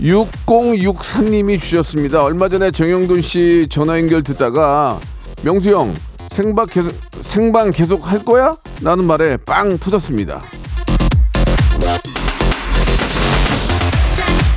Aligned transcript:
6063님이 0.00 1.58
주셨습니다. 1.60 2.22
얼마 2.22 2.48
전에 2.48 2.70
정영돈 2.70 3.22
씨 3.22 3.66
전화 3.70 3.98
연결 3.98 4.22
듣다가 4.22 5.00
명수 5.42 5.70
형 5.70 5.94
생방 6.30 6.66
계속 6.66 6.92
생방 7.22 7.70
계속 7.70 8.10
할 8.10 8.22
거야? 8.24 8.56
라는 8.82 9.04
말에 9.04 9.36
빵 9.38 9.78
터졌습니다. 9.78 10.42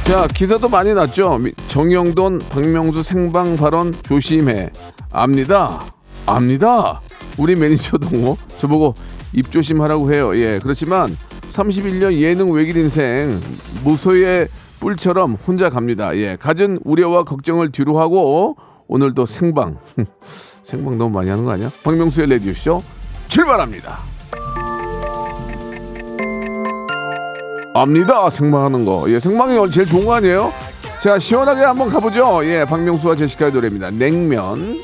자 0.03 0.27
기사도 0.33 0.67
많이 0.67 0.93
났죠. 0.93 1.37
미- 1.37 1.53
정영돈 1.67 2.39
박명수 2.49 3.03
생방 3.03 3.55
발언 3.55 3.93
조심해. 4.03 4.69
압니다. 5.11 5.85
압니다. 6.25 6.99
우리 7.37 7.55
매니저도 7.55 8.09
뭐 8.17 8.37
저보고 8.57 8.93
입 9.33 9.51
조심하라고 9.51 10.11
해요. 10.11 10.35
예 10.37 10.59
그렇지만 10.61 11.15
31년 11.51 12.13
예능 12.19 12.51
외길 12.51 12.75
인생 12.77 13.39
무소의 13.83 14.47
뿔처럼 14.79 15.37
혼자 15.45 15.69
갑니다. 15.69 16.15
예 16.15 16.35
갖은 16.37 16.79
우려와 16.83 17.23
걱정을 17.23 17.71
뒤로 17.71 17.99
하고 17.99 18.55
오늘도 18.87 19.25
생방 19.25 19.77
생방 20.63 20.97
너무 20.97 21.15
많이 21.17 21.29
하는 21.29 21.43
거 21.43 21.51
아니야? 21.51 21.69
박명수의 21.83 22.27
레디오 22.27 22.53
쇼 22.53 22.83
출발합니다. 23.27 23.99
압니다 27.75 28.29
생방하는 28.29 28.85
거. 28.85 29.05
예 29.09 29.19
생방이 29.19 29.55
제일 29.71 29.87
좋은 29.87 30.05
거 30.05 30.15
아니에요? 30.15 30.51
자 31.01 31.19
시원하게 31.19 31.61
한번 31.63 31.89
가보죠. 31.89 32.45
예 32.45 32.65
박명수와 32.65 33.15
제시카의 33.15 33.51
노래입니다. 33.51 33.91
냉면. 33.91 34.79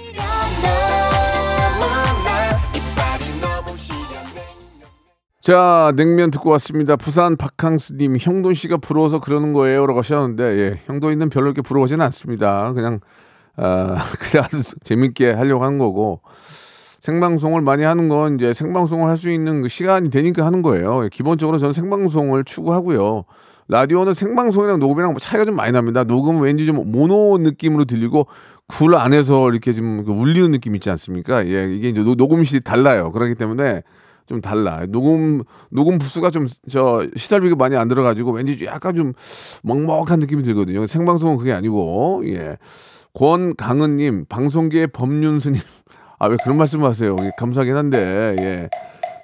자, 5.45 5.93
냉면 5.95 6.31
듣고 6.31 6.49
왔습니다. 6.51 6.95
부산 6.95 7.37
박항스님, 7.37 8.17
형돈 8.19 8.55
씨가 8.55 8.77
부러워서 8.77 9.19
그러는 9.19 9.53
거예요. 9.53 9.85
라고 9.85 9.99
하셨는데, 9.99 10.43
예, 10.43 10.81
형돈이는 10.87 11.29
별로 11.29 11.45
이렇게 11.45 11.61
부러워하지는 11.61 12.03
않습니다. 12.05 12.73
그냥, 12.73 12.99
아, 13.55 13.95
그냥 14.19 14.47
재밌게 14.83 15.33
하려고 15.33 15.63
하는 15.63 15.77
거고, 15.77 16.21
생방송을 16.99 17.61
많이 17.61 17.83
하는 17.83 18.09
건 18.09 18.33
이제 18.35 18.53
생방송을 18.55 19.07
할 19.07 19.17
수 19.17 19.29
있는 19.29 19.61
그 19.61 19.67
시간이 19.67 20.09
되니까 20.09 20.43
하는 20.47 20.63
거예요. 20.63 21.03
예, 21.03 21.09
기본적으로 21.11 21.59
저는 21.59 21.73
생방송을 21.73 22.43
추구하고요. 22.43 23.25
라디오는 23.67 24.15
생방송이랑 24.15 24.79
녹음이랑 24.79 25.11
뭐 25.11 25.19
차이가 25.19 25.45
좀 25.45 25.55
많이 25.55 25.71
납니다. 25.71 26.03
녹음은 26.03 26.41
왠지 26.41 26.65
좀 26.65 26.91
모노 26.91 27.37
느낌으로 27.37 27.85
들리고, 27.85 28.25
굴 28.67 28.95
안에서 28.95 29.51
이렇게 29.51 29.73
좀그 29.73 30.11
울리는 30.11 30.49
느낌 30.49 30.73
있지 30.73 30.89
않습니까? 30.89 31.45
예, 31.47 31.71
이게 31.71 31.89
이제 31.89 32.01
녹- 32.01 32.15
녹음실이 32.17 32.61
달라요. 32.61 33.11
그렇기 33.11 33.35
때문에 33.35 33.83
좀 34.27 34.41
달라. 34.41 34.85
녹음 34.87 35.43
녹음 35.69 35.97
부스가 35.99 36.29
좀 36.31 36.47
저 36.69 37.05
시설비가 37.15 37.55
많이 37.55 37.75
안 37.77 37.87
들어가지고 37.87 38.31
왠지 38.31 38.65
약간 38.65 38.95
좀 38.95 39.13
먹먹한 39.63 40.19
느낌이 40.19 40.43
들거든요. 40.43 40.87
생방송은 40.87 41.37
그게 41.37 41.53
아니고 41.53 42.23
예. 42.25 42.57
권강은님 43.13 44.25
방송계의 44.27 44.87
법륜스님 44.87 45.61
아 46.19 46.27
왜 46.27 46.37
그런 46.43 46.57
말씀하세요? 46.57 47.15
예, 47.21 47.31
감사하긴 47.37 47.75
한데 47.75 48.35
예. 48.39 48.69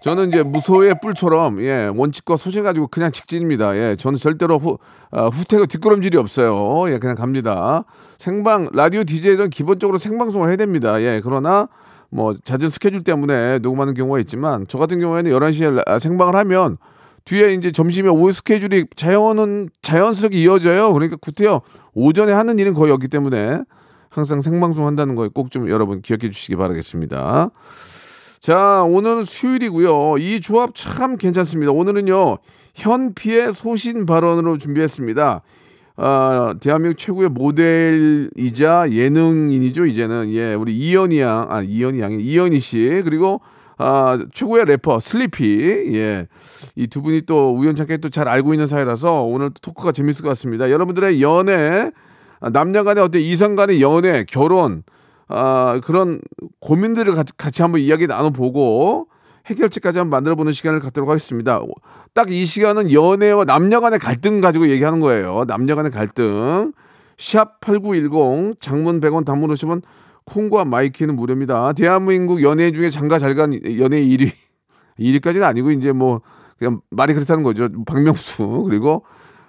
저는 0.04 0.30
이제 0.30 0.42
무소의 0.44 0.96
뿔처럼 1.02 1.62
예 1.62 1.90
원칙과 1.96 2.36
소신 2.38 2.64
가지고 2.64 2.88
그냥 2.88 3.12
직진입니다. 3.12 3.76
예, 3.78 3.96
저는 3.96 4.18
절대로 4.18 4.58
후 4.58 4.80
아, 5.12 5.28
후퇴가 5.28 5.68
뒷걸음질이 5.68 6.18
없어요. 6.18 6.92
예, 6.92 6.98
그냥 7.00 7.16
갑니다. 7.16 7.84
생방 8.18 8.70
라디오 8.74 9.04
DJ는 9.04 9.50
기본적으로 9.52 9.98
생방송을 10.00 10.50
해야 10.50 10.56
됩니다. 10.58 11.02
예, 11.02 11.22
그러나 11.24 11.68
뭐 12.12 12.34
잦은 12.44 12.70
스케줄 12.70 13.04
때문에 13.04 13.60
녹음하는 13.60 13.94
경우가 13.94 14.20
있지만 14.20 14.66
저 14.68 14.78
같은 14.78 15.00
경우에는 15.00 15.32
11시에 15.32 15.84
라- 15.86 15.98
생방을 16.00 16.36
하면 16.36 16.78
뒤에 17.26 17.54
이제 17.54 17.72
점심에 17.72 18.10
오후 18.10 18.32
스케줄이 18.32 18.86
자연은 18.96 19.70
자연스럽게 19.82 20.38
이어져요. 20.38 20.92
그러니까 20.94 21.18
구태여 21.18 21.62
오전에 21.94 22.34
하는 22.34 22.60
일은 22.60 22.74
거의 22.74 22.92
없기 22.92 23.08
때문에 23.08 23.62
항상 24.10 24.42
생방송 24.42 24.86
한다는 24.88 25.16
거꼭좀 25.16 25.70
여러분 25.70 26.02
기억해 26.02 26.30
주시기 26.32 26.56
바라겠습니다. 26.58 27.50
자, 28.40 28.84
오늘은 28.84 29.24
수요일이고요. 29.24 30.18
이 30.18 30.42
조합 30.42 30.72
참 30.74 31.16
괜찮습니다. 31.16 31.72
오늘은요, 31.72 32.38
현피의 32.74 33.54
소신 33.54 34.06
발언으로 34.08 34.58
준비했습니다. 34.58 35.42
아, 36.04 36.56
대한민국 36.60 36.98
최고의 36.98 37.30
모델이자 37.30 38.88
예능인이죠, 38.90 39.86
이제는. 39.86 40.32
예, 40.34 40.56
우리 40.56 40.76
이연희 40.76 41.20
양, 41.20 41.46
아, 41.50 41.62
이연희 41.62 42.00
양이, 42.02 42.24
이연희 42.24 42.60
씨, 42.60 43.02
그리고 43.06 43.40
아, 43.78 44.18
최고의 44.34 44.66
래퍼, 44.66 45.00
슬리피. 45.00 45.94
예. 45.94 46.28
이 46.76 46.88
두 46.88 47.04
분이 47.04 47.22
또 47.28 47.56
우연찮게 47.56 47.98
또 47.98 48.10
잘 48.10 48.28
알고 48.28 48.54
있는 48.56 48.66
사이라서 48.66 49.22
오늘 49.24 49.52
토크가 49.62 49.92
재밌을 49.92 50.24
것 50.24 50.30
같습니다. 50.30 50.72
여러분들의 50.72 51.22
연애, 51.22 51.92
아, 52.40 52.50
남녀 52.50 52.84
간의 52.84 53.04
어떤 53.04 53.22
이성 53.22 53.56
간의 53.56 53.80
연애, 53.84 54.24
결혼, 54.28 54.82
아, 55.28 55.80
그런 55.84 56.20
고민들을 56.62 57.14
같이, 57.14 57.34
같이 57.38 57.62
한번 57.62 57.80
이야기 57.82 58.08
나눠보고 58.08 59.08
해결책까지 59.46 60.00
한번 60.00 60.18
만들어보는 60.18 60.52
시간을 60.52 60.80
갖도록 60.80 61.10
하겠습니다. 61.10 61.62
딱 62.14 62.30
이 62.30 62.46
시간은 62.46 62.92
연애와 62.92 63.46
남녀 63.46 63.80
간의 63.80 64.00
갈등 64.00 64.42
가지고 64.42 64.68
얘기하는 64.70 65.00
거예요. 65.00 65.46
남녀 65.48 65.76
간의 65.76 65.92
갈등. 65.92 66.74
샵 67.18 67.60
8910 67.62 68.60
장문 68.60 69.00
100원 69.00 69.24
단문 69.26 69.50
오시면 69.52 69.82
콩과 70.26 70.66
마이 70.66 70.84
K는 70.84 71.16
무료입니다. 71.16 71.74
대한민국 71.74 72.44
연예 72.44 72.72
중에 72.72 72.90
장가 72.90 73.18
잘 73.20 73.36
간 73.36 73.54
연예 73.54 74.02
1위. 74.04 74.32
1위까지는 75.00 75.44
아니고 75.44 75.72
이제 75.72 75.92
뭐 75.94 76.22
그냥 76.60 76.82
말이 76.90 77.14
그렇다는 77.14 77.44
거죠. 77.44 77.70
박명수 77.86 78.64
그리고 78.68 79.06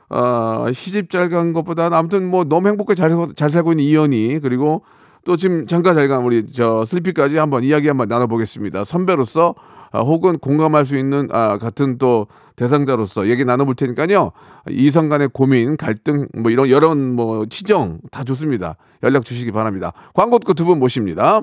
어, 0.09 0.67
시집 0.73 1.11
잘 1.11 1.29
간 1.31 1.53
것보다는 1.53 1.97
아무튼 1.97 2.27
뭐 2.29 2.45
너무 2.45 2.69
행복하게 2.69 2.95
잘, 2.95 3.11
살- 3.11 3.29
잘 3.35 3.51
살고 3.51 3.73
있는 3.73 3.85
이현이 3.85 4.39
그리고 4.41 4.85
또 5.25 5.37
지금 5.37 5.67
장가 5.67 5.95
잘간 5.95 6.23
우리 6.25 6.47
저 6.53 6.85
슬리피까지 6.85 7.39
한번 7.39 7.65
이야기 7.65 7.89
한번 7.89 8.09
나눠보겠습니다. 8.09 8.85
선배로서 8.85 9.55
아, 9.93 10.01
혹은 10.01 10.39
공감할 10.39 10.85
수 10.85 10.97
있는 10.97 11.29
아, 11.31 11.59
같은 11.59 11.99
또 11.99 12.27
대상자로서 12.57 13.29
얘기 13.29 13.45
나눠볼 13.45 13.75
테니까요. 13.75 14.33
이성 14.71 15.09
간의 15.09 15.29
고민, 15.33 15.77
갈등 15.77 16.29
뭐 16.35 16.51
이런 16.51 16.69
여러 16.71 16.95
뭐 16.95 17.47
치정 17.47 17.99
다 18.11 18.25
좋습니다. 18.25 18.77
연락 19.03 19.25
주시기 19.25 19.53
바랍니다. 19.53 19.93
광고 20.15 20.39
듣고 20.39 20.55
두 20.55 20.65
분 20.65 20.79
모십니다. 20.79 21.43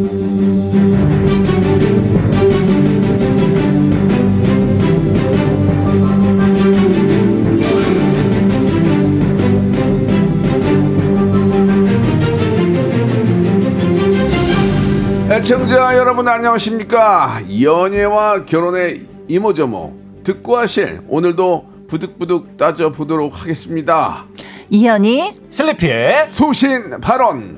애청자 15.31 15.95
여러분 15.95 16.27
안녕하십니까? 16.27 17.41
연애와 17.63 18.43
결혼의 18.43 19.05
이모저모 19.29 19.93
듣고 20.25 20.57
하실 20.57 20.99
오늘도 21.07 21.85
부득부득 21.87 22.57
따져보도록 22.57 23.39
하겠습니다. 23.41 24.25
이현이 24.69 25.31
슬리피의 25.49 26.27
소신 26.31 26.99
발언. 26.99 27.57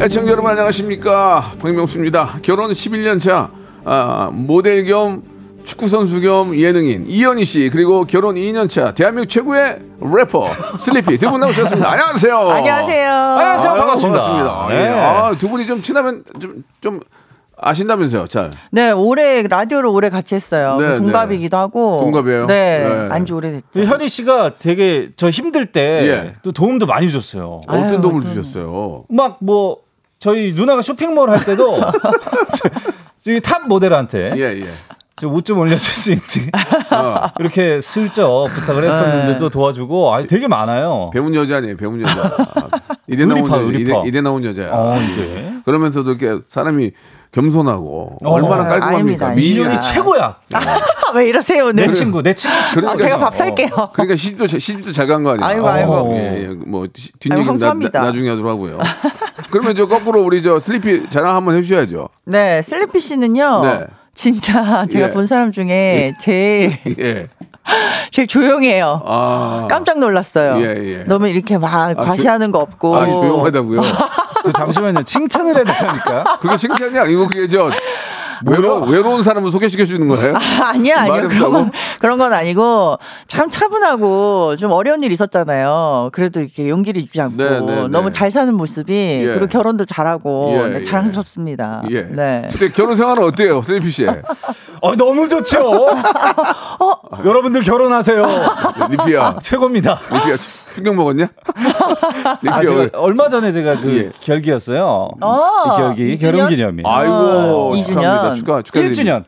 애청자 0.00 0.32
여러분 0.32 0.50
안녕하십니까? 0.50 1.52
박명수입니다. 1.60 2.38
결혼 2.40 2.72
11년 2.72 3.20
차 3.20 3.50
아, 3.84 4.30
모델 4.32 4.86
겸 4.86 5.22
축구 5.64 5.88
선수 5.88 6.20
겸 6.20 6.54
예능인 6.56 7.04
이현희 7.06 7.44
씨 7.44 7.70
그리고 7.72 8.04
결혼 8.04 8.34
2년 8.34 8.68
차 8.68 8.92
대한민국 8.92 9.28
최고의 9.30 9.78
래퍼 10.00 10.48
슬리피 10.80 11.18
두 11.18 11.30
분 11.30 11.40
나오셨습니다. 11.40 11.88
안녕하세요. 11.90 12.36
안녕하세요. 12.38 13.12
안녕하세요. 13.12 13.70
아유, 13.70 13.78
반갑습니다. 13.78 14.18
반갑습니다. 14.20 14.66
네. 14.68 14.74
예. 14.84 14.88
아, 14.98 15.32
두 15.38 15.48
분이 15.48 15.66
좀 15.66 15.80
친하면 15.82 16.24
좀, 16.40 16.64
좀 16.80 17.00
아신다면서요, 17.62 18.26
잘. 18.26 18.50
네, 18.72 18.90
올해 18.90 19.42
라디오를 19.42 19.86
오래 19.90 20.08
같이 20.08 20.34
했어요. 20.34 20.78
네, 20.80 20.96
동갑이기도 20.96 21.56
하고. 21.56 21.98
동갑이에요? 22.00 22.46
네, 22.46 22.78
네. 22.88 23.08
안지 23.14 23.32
오래됐죠. 23.34 23.66
그 23.74 23.84
현이 23.84 24.08
씨가 24.08 24.56
되게 24.56 25.10
저 25.16 25.28
힘들 25.30 25.66
때또 25.66 26.06
예. 26.06 26.32
도움도 26.54 26.86
많이 26.86 27.12
줬어요. 27.12 27.60
아유, 27.68 27.84
어떤 27.84 28.00
도움을 28.00 28.22
그럼. 28.22 28.34
주셨어요? 28.34 29.04
막 29.10 29.36
뭐 29.40 29.78
저희 30.18 30.52
누나가 30.52 30.82
쇼핑몰 30.82 31.30
할 31.30 31.44
때도 31.44 31.78
저기 33.24 33.40
탑 33.40 33.66
모델한테 33.68 34.32
예, 34.36 34.60
예. 34.60 34.64
옷좀 35.22 35.58
올려줄 35.58 35.78
수 35.94 36.12
있지 36.12 36.50
어, 36.90 37.30
이렇게 37.38 37.80
슬쩍 37.82 38.46
부탁을 38.54 38.84
했었는데도 38.84 39.48
네. 39.48 39.52
도와주고 39.52 40.14
아니 40.14 40.26
되게 40.26 40.48
많아요. 40.48 41.10
배운 41.12 41.34
여자 41.34 41.56
아니에요, 41.58 41.76
배운 41.76 42.00
여자. 42.00 42.36
이대 43.06 43.26
나온 43.26 43.38
의리파, 43.40 43.56
여자, 43.58 43.68
이대, 43.68 43.78
의리파. 43.78 44.02
이대 44.06 44.20
나온 44.22 44.44
여자야. 44.44 44.70
어, 44.72 44.98
이제 45.02 45.52
그러면서도 45.64 46.12
이렇게 46.12 46.42
사람이 46.48 46.92
겸손하고 47.32 48.18
어. 48.24 48.30
얼마나 48.32 48.64
깔끔합니까? 48.64 48.86
아닙니다. 48.96 49.30
미인이 49.30 49.60
이현이 49.60 49.80
최고야. 49.80 50.36
아, 50.54 50.60
왜 51.14 51.28
이러세요, 51.28 51.64
오늘? 51.66 51.86
내 51.86 51.92
친구, 51.92 52.22
내 52.22 52.32
친구. 52.34 52.56
그러니까 52.74 52.92
아, 52.92 52.96
제가 52.96 53.18
밥 53.18 53.26
어. 53.28 53.30
살게요. 53.30 53.68
그러니까 53.92 54.16
시집도 54.16 54.46
자- 54.46 54.58
시집도 54.58 54.92
잘 54.92 55.06
간 55.06 55.22
거 55.22 55.30
아니에요? 55.32 55.46
아이고, 55.66 55.68
아이고. 55.68 56.12
예, 56.14 56.42
예. 56.44 56.46
뭐 56.48 56.86
뒷얘기는 57.18 57.56
나. 57.56 57.74
나, 57.74 58.00
나중에 58.06 58.30
하도록 58.30 58.50
하고요. 58.50 58.78
그러면 59.50 59.74
저 59.74 59.86
거꾸로 59.86 60.24
우리 60.24 60.40
저 60.42 60.58
슬리피 60.60 61.08
자랑 61.10 61.36
한번 61.36 61.56
해주셔야죠. 61.56 62.08
네, 62.24 62.62
슬리피 62.62 62.98
씨는요. 63.00 63.62
네. 63.64 63.86
진짜 64.14 64.86
제가 64.90 65.08
예. 65.08 65.10
본 65.10 65.26
사람 65.26 65.52
중에 65.52 66.14
제일 66.20 66.76
예. 66.98 67.28
제일 68.10 68.26
조용해요. 68.26 69.02
아. 69.04 69.66
깜짝 69.70 69.98
놀랐어요. 69.98 70.56
예, 70.58 70.98
예. 71.00 71.04
너무 71.04 71.28
이렇게 71.28 71.58
막 71.58 71.72
아, 71.72 71.94
과시하는 71.94 72.50
거 72.52 72.58
없고. 72.58 72.96
아, 72.96 73.06
조용하다고요? 73.06 73.82
저 74.44 74.52
잠시만요. 74.52 75.02
칭찬을 75.02 75.54
해야 75.54 75.64
되니까. 75.64 76.38
그게 76.40 76.56
칭찬이 76.56 76.98
아니고 76.98 77.28
그게 77.28 77.46
저 77.46 77.70
외로, 78.46 78.80
외로운 78.82 79.22
사람을 79.22 79.50
소개시켜 79.50 79.84
주는 79.84 80.08
거예요? 80.08 80.34
아, 80.34 80.70
아니야, 80.70 81.06
말이 81.08 81.12
아니요. 81.12 81.28
그런 81.28 81.50
건? 81.52 81.70
그런 81.98 82.18
건 82.18 82.32
아니고, 82.32 82.98
참 83.26 83.50
차분하고, 83.50 84.56
좀 84.56 84.72
어려운 84.72 85.02
일 85.02 85.12
있었잖아요. 85.12 86.10
그래도 86.12 86.40
이렇게 86.40 86.68
용기를 86.68 87.02
주지 87.02 87.20
않고, 87.20 87.36
네, 87.36 87.60
네, 87.60 87.66
네. 87.82 87.88
너무 87.88 88.10
잘 88.10 88.30
사는 88.30 88.52
모습이, 88.54 88.92
예. 88.92 89.26
그리고 89.26 89.46
결혼도 89.46 89.84
잘하고, 89.84 90.52
예, 90.54 90.68
네, 90.68 90.78
예. 90.78 90.82
자랑스럽습니다. 90.82 91.82
예. 91.90 92.02
네. 92.02 92.48
그때 92.52 92.68
결혼 92.70 92.96
생활은 92.96 93.22
어때요, 93.24 93.62
슬리피 93.62 93.90
씨? 93.90 94.06
어, 94.80 94.96
너무 94.96 95.28
좋죠. 95.28 95.58
어? 96.80 97.00
여러분들 97.24 97.60
결혼하세요. 97.62 98.26
리피야. 98.90 99.36
최고입니다. 99.42 99.98
리피야, 100.12 100.34
충격 100.74 100.94
먹었냐? 100.94 101.28
아. 102.48 102.60
제가 102.62 102.74
왜- 102.80 102.90
얼마 102.94 103.28
전에 103.28 103.52
제가 103.52 103.80
그 103.80 103.96
예. 103.96 104.12
결기였어요. 104.20 105.10
어, 105.20 105.62
그 105.64 105.76
결기 105.76 106.12
이주년? 106.12 106.32
결혼 106.34 106.48
기념일. 106.50 106.86
아이고, 106.86 107.72
이 107.76 107.82
주년. 107.84 108.00
축하합니다. 108.02 108.34
축하, 108.34 108.62
축하드립니다. 108.62 109.02
1주년. 109.02 109.24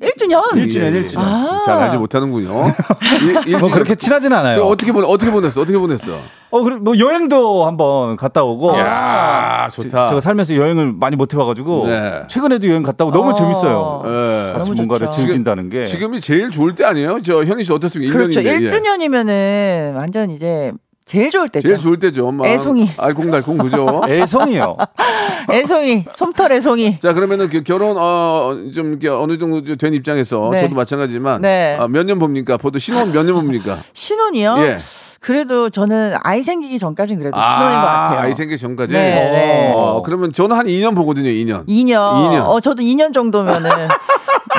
1주년? 0.00 0.56
일 0.56 0.70
주년, 0.70 0.94
일 0.94 1.06
주년. 1.08 1.26
아. 1.26 1.60
잘 1.64 1.76
알지 1.76 1.98
못하는군요. 1.98 2.72
일- 3.46 3.58
뭐 3.58 3.70
그렇게 3.70 3.94
친하진 3.94 4.32
않아요. 4.32 4.56
그럼 4.56 4.72
어떻게 4.72 4.92
보내, 4.92 5.06
어떻게 5.06 5.30
보냈어? 5.30 5.60
어떻게 5.60 5.76
보냈어? 5.78 6.18
어, 6.52 6.62
그리고 6.62 6.80
뭐 6.80 6.98
여행도 6.98 7.66
한번 7.66 8.16
갔다 8.16 8.42
오고. 8.42 8.78
야 8.78 9.68
좋다. 9.72 10.08
제 10.08 10.14
가 10.14 10.20
살면서 10.20 10.56
여행을 10.56 10.94
많이 10.94 11.16
못 11.16 11.32
해봐가지고 11.34 11.86
네. 11.88 12.22
최근에도 12.28 12.66
여행 12.68 12.82
갔다 12.82 13.04
오고 13.04 13.12
너무 13.12 13.30
어. 13.30 13.32
재밌어요. 13.34 14.02
예. 14.06 14.52
같이 14.54 14.72
뭔가를 14.72 15.06
좋죠. 15.08 15.18
즐긴다는 15.18 15.68
게. 15.68 15.84
지금이 15.84 16.20
제일 16.20 16.50
좋을 16.50 16.74
때 16.74 16.84
아니에요? 16.84 17.20
저 17.22 17.44
현희 17.44 17.62
씨 17.62 17.72
어떻습니까? 17.72 18.12
그렇죠. 18.12 18.40
1년인데, 18.40 18.62
예. 18.62 18.66
1주년이면은 18.66 19.94
완전 19.96 20.30
이제 20.30 20.72
제일 21.10 21.28
좋을 21.28 21.48
때죠. 21.48 21.66
제일 21.66 21.80
좋을 21.80 21.98
때죠. 21.98 22.30
막 22.30 22.46
애송이. 22.46 22.88
알콩달콩 22.96 23.58
그죠? 23.58 24.00
애송이요. 24.08 24.76
애송이, 25.50 26.04
솜털 26.12 26.52
애송이. 26.52 27.00
자 27.00 27.12
그러면은 27.14 27.48
그 27.50 27.64
결혼 27.64 27.96
어좀 27.98 29.00
어느 29.20 29.36
정도 29.36 29.76
된 29.76 29.92
입장에서 29.92 30.50
네. 30.52 30.60
저도 30.60 30.76
마찬가지지만 30.76 31.40
네. 31.42 31.76
몇년 31.88 32.20
봅니까? 32.20 32.56
보통 32.56 32.78
신혼 32.78 33.10
몇 33.12 33.24
년 33.26 33.34
봅니까? 33.34 33.78
신혼이요? 33.92 34.54
예. 34.58 34.78
그래도 35.18 35.68
저는 35.68 36.14
아이 36.22 36.44
생기기 36.44 36.78
전까지는 36.78 37.20
그래도 37.20 37.36
신혼인 37.40 37.80
것 37.80 37.86
같아요. 37.86 38.20
아이 38.20 38.32
생기 38.32 38.56
전까지. 38.56 38.92
네, 38.92 39.00
네. 39.14 39.72
어, 39.74 40.02
그러면 40.04 40.32
저는 40.32 40.56
한 40.56 40.66
2년 40.66 40.94
보거든요. 40.94 41.28
2년. 41.28 41.66
2년. 41.66 41.96
2년. 41.96 42.46
어, 42.48 42.60
저도 42.60 42.82
2년 42.82 43.12
정도면은 43.12 43.68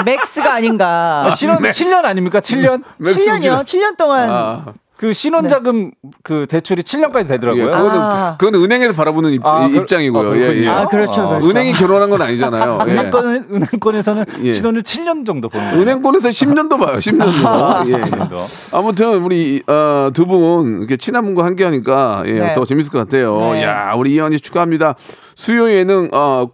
max가 0.05 0.53
아닌가. 0.53 1.23
아, 1.25 1.29
신혼 1.31 1.59
7년 1.59 2.03
아닙니까? 2.05 2.39
7년? 2.41 2.83
max 2.97 3.25
7년이요? 3.25 3.63
7년 3.63 3.97
동안. 3.97 4.29
아, 4.29 4.65
그 5.01 5.13
신혼자금 5.13 5.89
그 6.21 6.45
대출이 6.47 6.83
7년까지 6.83 7.21
예, 7.23 7.27
되더라고요. 7.29 7.65
그거는 7.71 7.99
아. 7.99 8.37
그건 8.37 8.61
은행에서 8.61 8.93
바라보는 8.93 9.31
입, 9.31 9.43
아, 9.43 9.67
그- 9.67 9.75
입장이고요. 9.77 10.31
아, 10.31 10.37
예, 10.37 10.61
예. 10.61 10.67
아, 10.67 10.85
그렇죠, 10.85 11.23
어, 11.23 11.29
그렇죠. 11.29 11.49
은행이 11.49 11.73
결혼한 11.73 12.11
건 12.11 12.21
아니잖아요. 12.21 12.77
예. 12.87 12.91
은행권, 12.91 13.47
은행권에서는 13.51 14.25
예. 14.43 14.53
신혼을 14.53 14.83
7년 14.83 15.25
정도 15.25 15.49
보는 15.49 15.65
거예요. 15.71 15.81
은행권에서 15.81 16.29
10년도 16.29 16.79
봐요. 16.79 16.99
10년도. 16.99 17.87
예, 17.89 17.93
예. 17.93 18.45
아무튼 18.71 19.23
우리 19.23 19.63
어, 19.65 20.11
두분 20.13 20.77
이렇게 20.77 20.97
친한 20.97 21.25
분과 21.25 21.45
함께 21.45 21.63
하니까 21.63 22.21
예, 22.27 22.33
네. 22.33 22.53
더 22.53 22.63
재밌을 22.63 22.91
것 22.91 22.99
같아요. 22.99 23.39
네. 23.39 23.63
야, 23.63 23.93
우리 23.97 24.13
이현이 24.13 24.39
축하합니다. 24.39 24.93
수요 25.35 25.71
예능 25.71 26.09
어, 26.13 26.47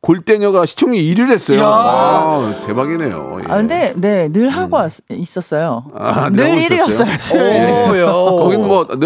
골대녀가 0.00 0.66
시청률 0.66 1.02
1위를 1.02 1.30
했어요. 1.32 1.60
아, 1.64 2.60
대박이네요. 2.64 3.38
예. 3.40 3.44
아, 3.52 3.56
근데, 3.56 3.92
네, 3.96 4.28
늘 4.28 4.48
하고 4.50 4.76
왔, 4.76 4.92
있었어요. 5.10 5.84
아, 5.96 6.30
늘 6.30 6.44
하고 6.50 6.84
있었어요? 6.84 7.08
1위였어요. 7.08 7.90
오, 7.92 7.98
야. 7.98 8.06
거긴 8.12 8.66
뭐늘 8.66 8.98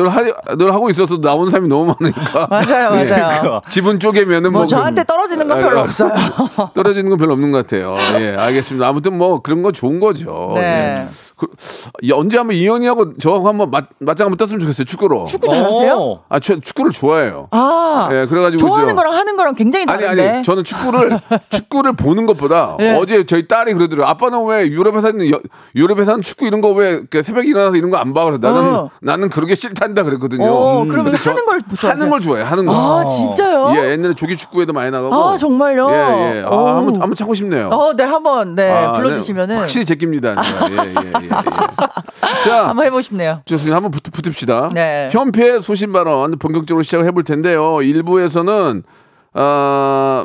늘 0.59 0.75
하고 0.75 0.91
있어서 0.91 1.17
나오는 1.19 1.51
사람이 1.51 1.69
너무 1.69 1.95
많으니까. 1.99 2.47
맞아요, 2.51 3.01
예. 3.01 3.05
맞아요. 3.05 3.61
지분 3.71 3.99
쪼개면은 3.99 4.53
뭐 4.53 4.61
뭐 4.61 4.67
저한테 4.67 5.03
그- 5.03 5.07
떨어지는 5.07 5.49
건 5.49 5.59
아, 5.59 5.61
별로 5.63 5.79
아, 5.81 5.83
없어요. 5.85 6.11
떨어지는 6.75 7.09
건 7.09 7.19
별로 7.19 7.33
없는 7.33 7.51
것 7.51 7.67
같아요. 7.67 7.97
예, 8.21 8.37
알겠습니다. 8.37 8.87
아무튼 8.87 9.17
뭐 9.17 9.41
그런 9.41 9.63
거 9.63 9.73
좋은 9.73 10.01
거죠. 10.01 10.51
네. 10.55 10.61
예. 10.99 11.09
그, 11.41 11.47
이 12.03 12.13
언제 12.13 12.37
한번 12.37 12.55
이현이하고 12.55 13.17
저하고 13.17 13.49
한번 13.49 13.71
맞, 13.71 13.87
맞짱 13.99 14.27
한번 14.27 14.37
떴으면 14.37 14.61
좋겠어요. 14.61 14.85
축구로. 14.85 15.25
축구 15.25 15.49
잘하세요? 15.49 15.95
오. 15.95 16.21
아, 16.29 16.39
저, 16.39 16.61
축구를 16.61 16.93
좋아해요. 16.93 17.49
아. 17.51 18.11
예, 18.13 18.27
그래가지고 18.27 18.61
좋아하는 18.61 18.91
저- 18.91 18.95
거랑 18.97 19.15
하는 19.15 19.37
거랑 19.37 19.55
굉장히 19.55 19.87
아니 19.89 20.03
다른데. 20.03 20.29
아니 20.29 20.43
저는 20.43 20.65
축구를 20.65 21.19
축구를 21.49 21.95
보는 21.95 22.27
것보다 22.27 22.77
네. 22.79 22.95
어제 22.99 23.25
저희 23.25 23.49
딸이 23.49 23.73
그러더라고요. 23.73 24.07
아빠는 24.11 24.45
왜 24.47 24.67
유럽에 24.67 25.01
사는 25.01 25.31
여- 25.31 25.41
유럽에 25.75 26.05
사는 26.05 26.21
축구 26.21 26.47
이런 26.47 26.61
거 26.61 26.71
왜 26.73 27.01
새벽에 27.23 27.49
일어나서 27.49 27.77
이런 27.77 27.91
거 27.91 27.97
안 27.97 28.13
봐? 28.15 28.25
그래 28.27 28.37
나는 28.41 28.75
어. 28.75 28.91
나는 29.01 29.29
그렇게 29.31 29.55
싫단다 29.55 30.03
그랬거든요. 30.03 30.45
어, 30.47 30.85
그러면 30.89 31.05
근데 31.13 31.19
저- 31.23 31.31
하는 31.31 31.47
걸 31.47 31.61
좋아하세요? 31.63 31.91
하는 31.93 32.11
걸 32.11 32.21
좋아해. 32.21 32.43
하는 32.45 32.67
거. 32.67 33.01
아, 33.01 33.05
진짜요? 33.07 33.73
예, 33.77 33.91
옛날에 33.93 34.13
조기 34.15 34.37
축구에도 34.37 34.73
많이 34.75 34.91
나가고. 34.91 35.15
아, 35.15 35.37
정말요? 35.39 35.89
예, 35.91 35.95
예. 36.39 36.43
아, 36.45 36.49
오. 36.55 36.67
한번 36.69 37.01
한번 37.01 37.15
찾고 37.15 37.35
싶네요. 37.35 37.69
어, 37.69 37.95
네, 37.97 38.05
한번, 38.05 38.55
네, 38.55 38.71
아, 38.71 38.93
불러주시면은. 38.93 39.55
네, 39.55 39.61
확실히 39.61 39.85
제낍니다. 39.87 40.35
예, 40.71 40.75
예, 40.77 40.77
예, 40.79 41.13
예. 41.25 41.29
자, 42.45 42.69
한번 42.69 42.87
해보고 42.87 43.03
싶네요. 43.03 43.43
좋습니다. 43.45 43.77
한번 43.77 43.91
붙, 43.91 44.03
붙읍시다. 44.03 44.71
네. 44.73 45.09
현패 45.13 45.61
소신 45.61 45.93
발언 45.93 46.39
본격적으로 46.39 46.83
시작을 46.83 47.07
해볼 47.07 47.25
텐데요. 47.25 47.83
일부에서는 47.83 48.83
어, 49.35 50.25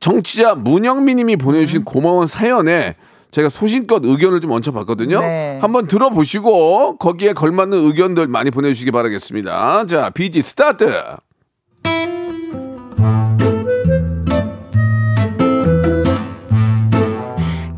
정치자 0.00 0.54
문영민님이 0.54 1.36
보내주신 1.36 1.82
음. 1.82 1.84
고마운 1.84 2.26
사연에 2.26 2.96
제가 3.30 3.48
소신껏 3.48 4.04
의견을 4.04 4.40
좀 4.40 4.52
얹혀봤거든요. 4.52 5.20
네. 5.20 5.58
한번 5.60 5.86
들어보시고 5.86 6.98
거기에 6.98 7.32
걸맞는 7.32 7.76
의견들 7.86 8.28
많이 8.28 8.50
보내주시기 8.50 8.92
바라겠습니다. 8.92 9.86
자, 9.86 10.10
비지 10.10 10.40
스타트. 10.42 10.88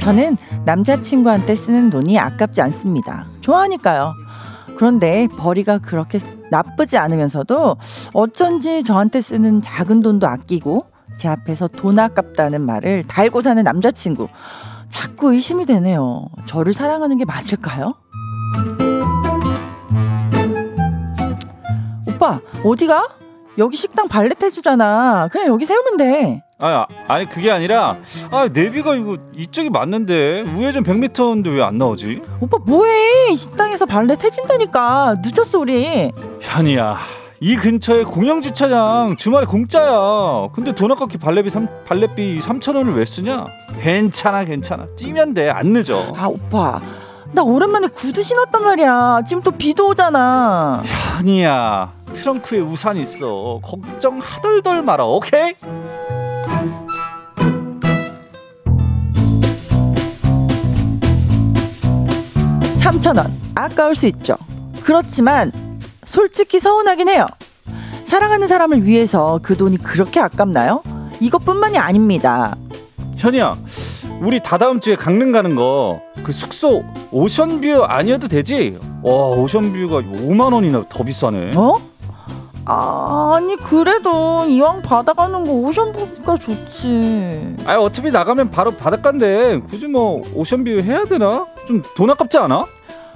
저는 0.06 0.36
남자친구한테 0.64 1.56
쓰는 1.56 1.90
돈이 1.90 2.16
아깝지 2.16 2.62
않습니다. 2.62 3.26
좋아하니까요. 3.40 4.14
그런데 4.76 5.26
벌이가 5.36 5.78
그렇게 5.78 6.20
나쁘지 6.48 6.96
않으면서도 6.96 7.76
어쩐지 8.14 8.84
저한테 8.84 9.20
쓰는 9.20 9.62
작은 9.62 10.02
돈도 10.02 10.28
아끼고 10.28 10.86
제 11.18 11.26
앞에서 11.26 11.66
돈 11.66 11.98
아깝다는 11.98 12.60
말을 12.60 13.02
달고 13.08 13.40
사는 13.40 13.60
남자친구. 13.64 14.28
자꾸 14.90 15.32
의심이 15.32 15.66
되네요. 15.66 16.26
저를 16.44 16.72
사랑하는 16.72 17.18
게 17.18 17.25
맞을까요? 17.25 17.94
오빠, 22.06 22.38
어디가? 22.64 23.15
여기 23.58 23.76
식당 23.76 24.08
발렛 24.08 24.42
해주잖아. 24.42 25.28
그냥 25.32 25.48
여기 25.48 25.64
세우면 25.64 25.96
돼. 25.96 26.42
아, 26.58 26.86
아니 27.08 27.26
그게 27.26 27.50
아니라 27.50 27.96
아 28.30 28.48
내비가 28.52 28.94
이거 28.94 29.16
이쪽이 29.34 29.68
맞는데 29.70 30.42
우회전 30.56 30.82
100m인데 30.84 31.54
왜 31.54 31.62
안 31.62 31.76
나오지? 31.78 32.22
오빠 32.40 32.58
뭐해? 32.64 33.30
이 33.32 33.36
식당에서 33.36 33.86
발렛 33.86 34.22
해준다니까. 34.22 35.16
늦었어 35.25 35.58
우리. 35.60 36.12
현이야 36.40 36.96
이 37.40 37.56
근처에 37.56 38.04
공영 38.04 38.40
주차장 38.42 39.16
주말에 39.18 39.46
공짜야. 39.46 40.48
근데 40.54 40.72
돈 40.75 40.92
아깝게 40.92 41.18
발레비 41.18 41.48
삼 41.50 41.68
발레비 41.86 42.40
3천 42.40 42.76
원을 42.76 42.94
왜 42.94 43.04
쓰냐? 43.04 43.46
괜찮아 43.80 44.44
괜찮아. 44.44 44.86
뛰면 44.96 45.32
돼. 45.34 45.48
안 45.50 45.68
늦어. 45.72 46.12
아 46.16 46.26
오빠 46.26 46.80
나 47.32 47.42
오랜만에 47.42 47.88
구두 47.88 48.22
신었단 48.22 48.62
말이야 48.64 49.22
지금 49.26 49.42
또 49.42 49.50
비도 49.50 49.88
오잖아 49.88 50.82
아니야. 51.18 51.92
트렁크에 52.12 52.60
우산 52.60 52.96
있어. 52.96 53.60
걱정 53.62 54.18
하덜덜 54.18 54.82
말아. 54.82 55.04
오케이? 55.04 55.54
3,000원 62.76 63.30
아까울 63.54 63.94
수 63.94 64.06
있죠 64.08 64.36
그렇지만 64.82 65.52
솔직히 66.04 66.58
서운하긴 66.58 67.08
해요 67.08 67.26
사랑하는 68.04 68.46
사람을 68.46 68.84
위해서 68.84 69.40
그 69.42 69.56
돈이 69.56 69.78
그렇게 69.78 70.20
아깝나요? 70.20 70.82
이것뿐만이 71.20 71.76
아닙니다 71.78 72.54
현이야. 73.16 73.56
우리 74.20 74.40
다다음 74.42 74.78
주에 74.78 74.94
강릉 74.94 75.32
가는 75.32 75.54
거 75.56 76.00
그 76.22 76.32
숙소 76.32 76.84
오션뷰 77.12 77.84
아니어도 77.84 78.26
되지? 78.28 78.78
와 79.02 79.12
오션뷰가 79.12 80.00
5만 80.00 80.52
원이나 80.52 80.84
더 80.88 81.04
비싸네. 81.04 81.52
어? 81.56 81.80
아 82.66 83.38
니 83.42 83.56
그래도 83.56 84.44
이왕 84.46 84.82
바다 84.82 85.12
가는 85.12 85.44
거 85.44 85.52
오션뷰가 85.52 86.37
좋지 86.38 87.56
아 87.64 87.76
어차피 87.76 88.11
나가면 88.11 88.50
바로 88.50 88.70
바닷가인데 88.73 89.61
굳이 89.61 89.87
뭐 89.87 90.23
오션뷰 90.35 90.70
해야 90.80 91.04
되나? 91.04 91.46
좀 91.66 91.82
돈 91.96 92.11
아깝지 92.11 92.38
않아? 92.38 92.64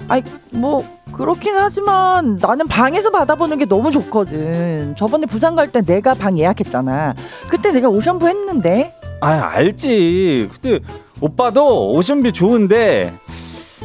아이 0.07 0.21
뭐 0.51 0.83
그렇긴 1.11 1.55
하지만 1.57 2.37
나는 2.41 2.67
방에서 2.67 3.11
받아보는 3.11 3.57
게 3.57 3.65
너무 3.65 3.91
좋거든 3.91 4.95
저번에 4.95 5.25
부산 5.25 5.55
갈 5.55 5.67
때 5.71 5.81
내가 5.81 6.13
방 6.13 6.37
예약했잖아 6.39 7.15
그때 7.49 7.71
내가 7.71 7.89
오션뷰 7.89 8.27
했는데 8.27 8.93
아 9.19 9.27
알지. 9.53 10.49
근데 10.61 10.79
오빠도 11.19 11.91
오션뷰 11.93 12.31
좋은데 12.31 13.13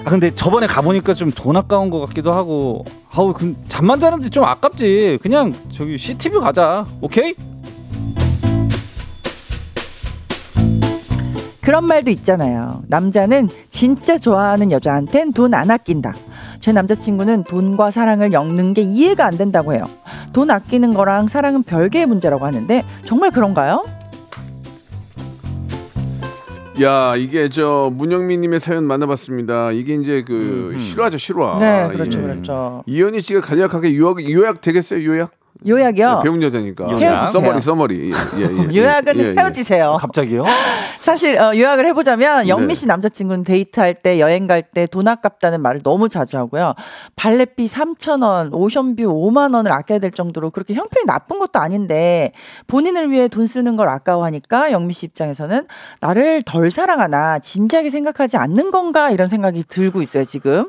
아 0.06 0.10
근데 0.10 0.30
저번에 0.32 0.66
가보니까 0.68 1.14
좀 1.14 1.30
돈 1.34 1.56
아까운 1.56 1.90
것 1.90 2.00
같기도 2.06 2.32
하고 2.32 2.84
아우 3.12 3.32
그 3.32 3.56
잠만 3.68 3.98
자는데 4.00 4.28
좀 4.28 4.44
아깝지. 4.44 5.18
그냥 5.20 5.52
저기 5.72 5.98
CTV 5.98 6.38
가자. 6.40 6.86
오케이? 7.00 7.34
그런 11.60 11.84
말도 11.84 12.10
있잖아요. 12.12 12.82
남자는 12.86 13.48
진짜 13.70 14.16
좋아하는 14.16 14.70
여자한텐 14.70 15.32
돈 15.32 15.52
안 15.54 15.70
아낀다. 15.72 16.14
제 16.60 16.72
남자친구는 16.72 17.42
돈과 17.44 17.90
사랑을 17.90 18.32
엮는 18.32 18.75
게 18.75 18.82
이해가 18.82 19.26
안 19.26 19.36
된다고 19.36 19.75
해요. 19.75 19.82
돈 20.32 20.50
아끼는 20.52 20.94
거랑 20.94 21.26
사랑은 21.26 21.64
별개의 21.64 22.06
문제라고 22.06 22.46
하는데 22.46 22.84
정말 23.04 23.32
그런가요? 23.32 23.84
야 26.83 27.16
이게 27.16 27.49
저 27.49 27.90
문영민님의 27.95 28.61
사연 28.61 28.85
만나봤습니다. 28.85 29.73
이게 29.73 29.95
이제 29.95 30.23
그. 30.26 30.76
실화죠 30.78 31.16
실화. 31.16 31.59
네, 31.59 31.88
그렇죠, 31.90 32.18
예. 32.18 32.23
그렇죠. 32.23 32.83
이현희 32.87 33.21
씨가 33.23 33.40
간략하게 33.40 33.97
요약 33.97 34.23
요약 34.30 34.61
되겠어요 34.61 35.02
요약? 35.04 35.30
요약이요. 35.66 36.16
네, 36.16 36.22
배운 36.25 36.42
여자니까. 36.42 36.90
요약. 36.90 37.20
써머리 37.20 37.60
써머리. 37.60 38.10
예, 38.36 38.40
예, 38.40 38.68
예, 38.70 38.76
요약은 38.76 39.16
예, 39.18 39.22
예. 39.22 39.34
헤어지세요. 39.36 39.96
갑자기요? 40.00 40.44
사실 41.00 41.38
어, 41.40 41.56
요약을 41.56 41.86
해보자면 41.86 42.42
네. 42.42 42.48
영미 42.48 42.75
씨 42.75 42.86
남자친구는 42.86 43.44
데이트할 43.44 43.94
때 43.94 44.18
여행 44.20 44.46
갈 44.46 44.62
때 44.75 44.86
돈 44.86 45.06
아깝다는 45.08 45.60
말을 45.62 45.82
너무 45.82 46.08
자주 46.08 46.36
하고요. 46.38 46.75
발렛비 47.16 47.66
3천 47.66 48.22
원, 48.22 48.52
오션뷰 48.52 49.02
5만 49.04 49.54
원을 49.54 49.70
아껴야 49.72 49.98
될 49.98 50.10
정도로 50.10 50.50
그렇게 50.50 50.75
형편이 50.75 51.04
나쁜 51.06 51.38
것도 51.38 51.58
아닌데 51.60 52.32
본인을 52.66 53.10
위해 53.10 53.28
돈 53.28 53.46
쓰는 53.46 53.76
걸 53.76 53.88
아까워하니까 53.88 54.72
영미 54.72 54.92
씨 54.92 55.06
입장에서는 55.06 55.66
나를 56.00 56.42
덜 56.42 56.70
사랑하나 56.70 57.38
진지하게 57.38 57.90
생각하지 57.90 58.36
않는 58.36 58.70
건가 58.70 59.10
이런 59.10 59.28
생각이 59.28 59.64
들고 59.68 60.02
있어요 60.02 60.25
지금. 60.25 60.68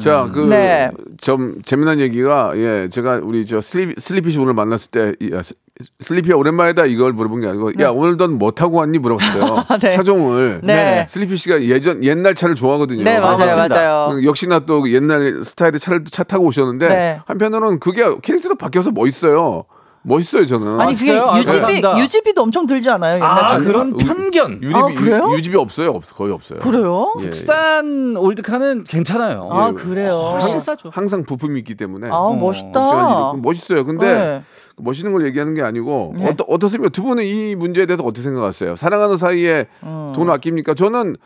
자, 0.00 0.30
그, 0.32 0.40
네. 0.40 0.90
좀 1.20 1.60
재미난 1.64 1.98
얘기가, 2.00 2.52
예, 2.56 2.88
제가 2.90 3.20
우리 3.22 3.44
저 3.46 3.60
슬리피, 3.60 4.00
슬리피 4.00 4.30
씨 4.30 4.38
오늘 4.38 4.54
만났을 4.54 4.90
때, 4.90 5.12
이, 5.20 5.30
아, 5.34 5.42
스- 5.42 5.54
슬리피야 6.00 6.36
오랜만이다 6.36 6.86
이걸 6.86 7.12
물어본 7.12 7.40
게 7.40 7.48
아니고, 7.48 7.72
야, 7.80 7.90
오늘 7.90 8.16
넌 8.16 8.32
뭐 8.38 8.52
타고 8.52 8.78
왔니? 8.78 8.98
물어봤어요. 8.98 9.64
네. 9.80 9.90
차종을. 9.90 10.60
네. 10.62 11.06
슬리피 11.08 11.36
씨가 11.36 11.62
예전, 11.62 12.04
옛날 12.04 12.34
차를 12.34 12.54
좋아하거든요. 12.54 13.02
네 13.04 13.18
맞아요 13.18 13.38
맞습니다. 13.46 13.74
맞아요. 13.76 14.24
역시나 14.24 14.60
또 14.60 14.88
옛날 14.90 15.42
스타일의 15.44 15.78
차를 15.80 16.04
차 16.04 16.22
타고 16.24 16.46
오셨는데, 16.46 16.88
네. 16.88 17.20
한편으로는 17.26 17.80
그게 17.80 18.04
캐릭터로 18.22 18.54
바뀌어서 18.56 18.90
멋있어요. 18.92 19.64
멋있어요, 20.04 20.46
저는. 20.46 20.80
아니 20.80 20.94
그게? 20.94 21.12
아, 21.18 21.36
유지비 21.36 21.50
감사합니다. 21.52 21.98
유지비도 21.98 22.42
엄청 22.42 22.66
들지 22.66 22.90
않아요 22.90 23.14
옛날 23.16 23.28
아? 23.30 23.56
그런 23.58 23.92
우- 23.92 23.96
편견. 23.96 24.60
유지비, 24.62 24.74
아, 24.76 24.86
그래요? 24.94 25.28
유, 25.30 25.36
유지비 25.36 25.56
없어요? 25.56 25.90
없, 25.90 26.04
거의 26.16 26.32
없어요. 26.32 26.58
그래요? 26.58 27.14
예. 27.20 27.24
국산 27.26 28.16
old 28.16 28.36
car는 28.36 28.84
괜찮아요. 28.84 29.48
아 29.52 29.68
예. 29.68 29.72
그래요. 29.74 30.12
훨씬 30.32 30.58
싸죠. 30.58 30.90
항상 30.92 31.22
부품이 31.24 31.58
있기 31.60 31.76
때문에. 31.76 32.08
아 32.10 32.30
멋있다. 32.38 32.72
걱정하지. 32.72 33.40
멋있어요. 33.42 33.84
근데 33.84 34.12
네. 34.14 34.42
멋있는 34.76 35.12
걸 35.12 35.24
얘기하는 35.26 35.54
게 35.54 35.62
아니고 35.62 36.14
네. 36.16 36.28
어떠, 36.30 36.44
어떻습니까? 36.48 36.88
두 36.88 37.02
분은 37.04 37.24
이 37.24 37.54
문제에 37.54 37.86
대해서 37.86 38.02
어떻게 38.02 38.22
생각하세요? 38.22 38.74
사랑하는 38.74 39.16
사이에 39.16 39.66
음. 39.84 40.12
돈을 40.16 40.32
아낍니까? 40.32 40.74
저는 40.74 41.16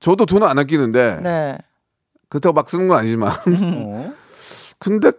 저도 0.00 0.26
돈을 0.26 0.46
안 0.48 0.58
아끼는데 0.58 1.20
네. 1.22 1.58
그렇다고 2.28 2.52
막 2.54 2.68
쓰는 2.68 2.88
건 2.88 2.98
아니지만 2.98 3.30
어? 3.76 4.12
근데 4.80 5.12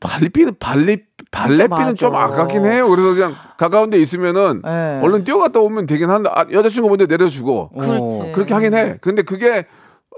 발리비는 0.00 0.56
발리 0.58 0.98
발레비는. 1.32 1.94
좀 1.96 2.14
아깝긴 2.14 2.64
해요. 2.66 2.88
그래서 2.88 3.14
그냥 3.14 3.34
가까운 3.56 3.90
데 3.90 3.98
있으면은 3.98 4.62
네. 4.64 5.00
얼른 5.02 5.24
뛰어갔다 5.24 5.58
오면 5.60 5.86
되긴 5.86 6.10
한데 6.10 6.30
아, 6.32 6.44
여자친구 6.52 6.88
먼저 6.88 7.06
내려주고 7.06 7.70
그렇지. 7.70 8.02
어. 8.02 8.32
그렇게 8.34 8.54
하긴 8.54 8.74
해. 8.74 8.98
근데 9.00 9.22
그게 9.22 9.66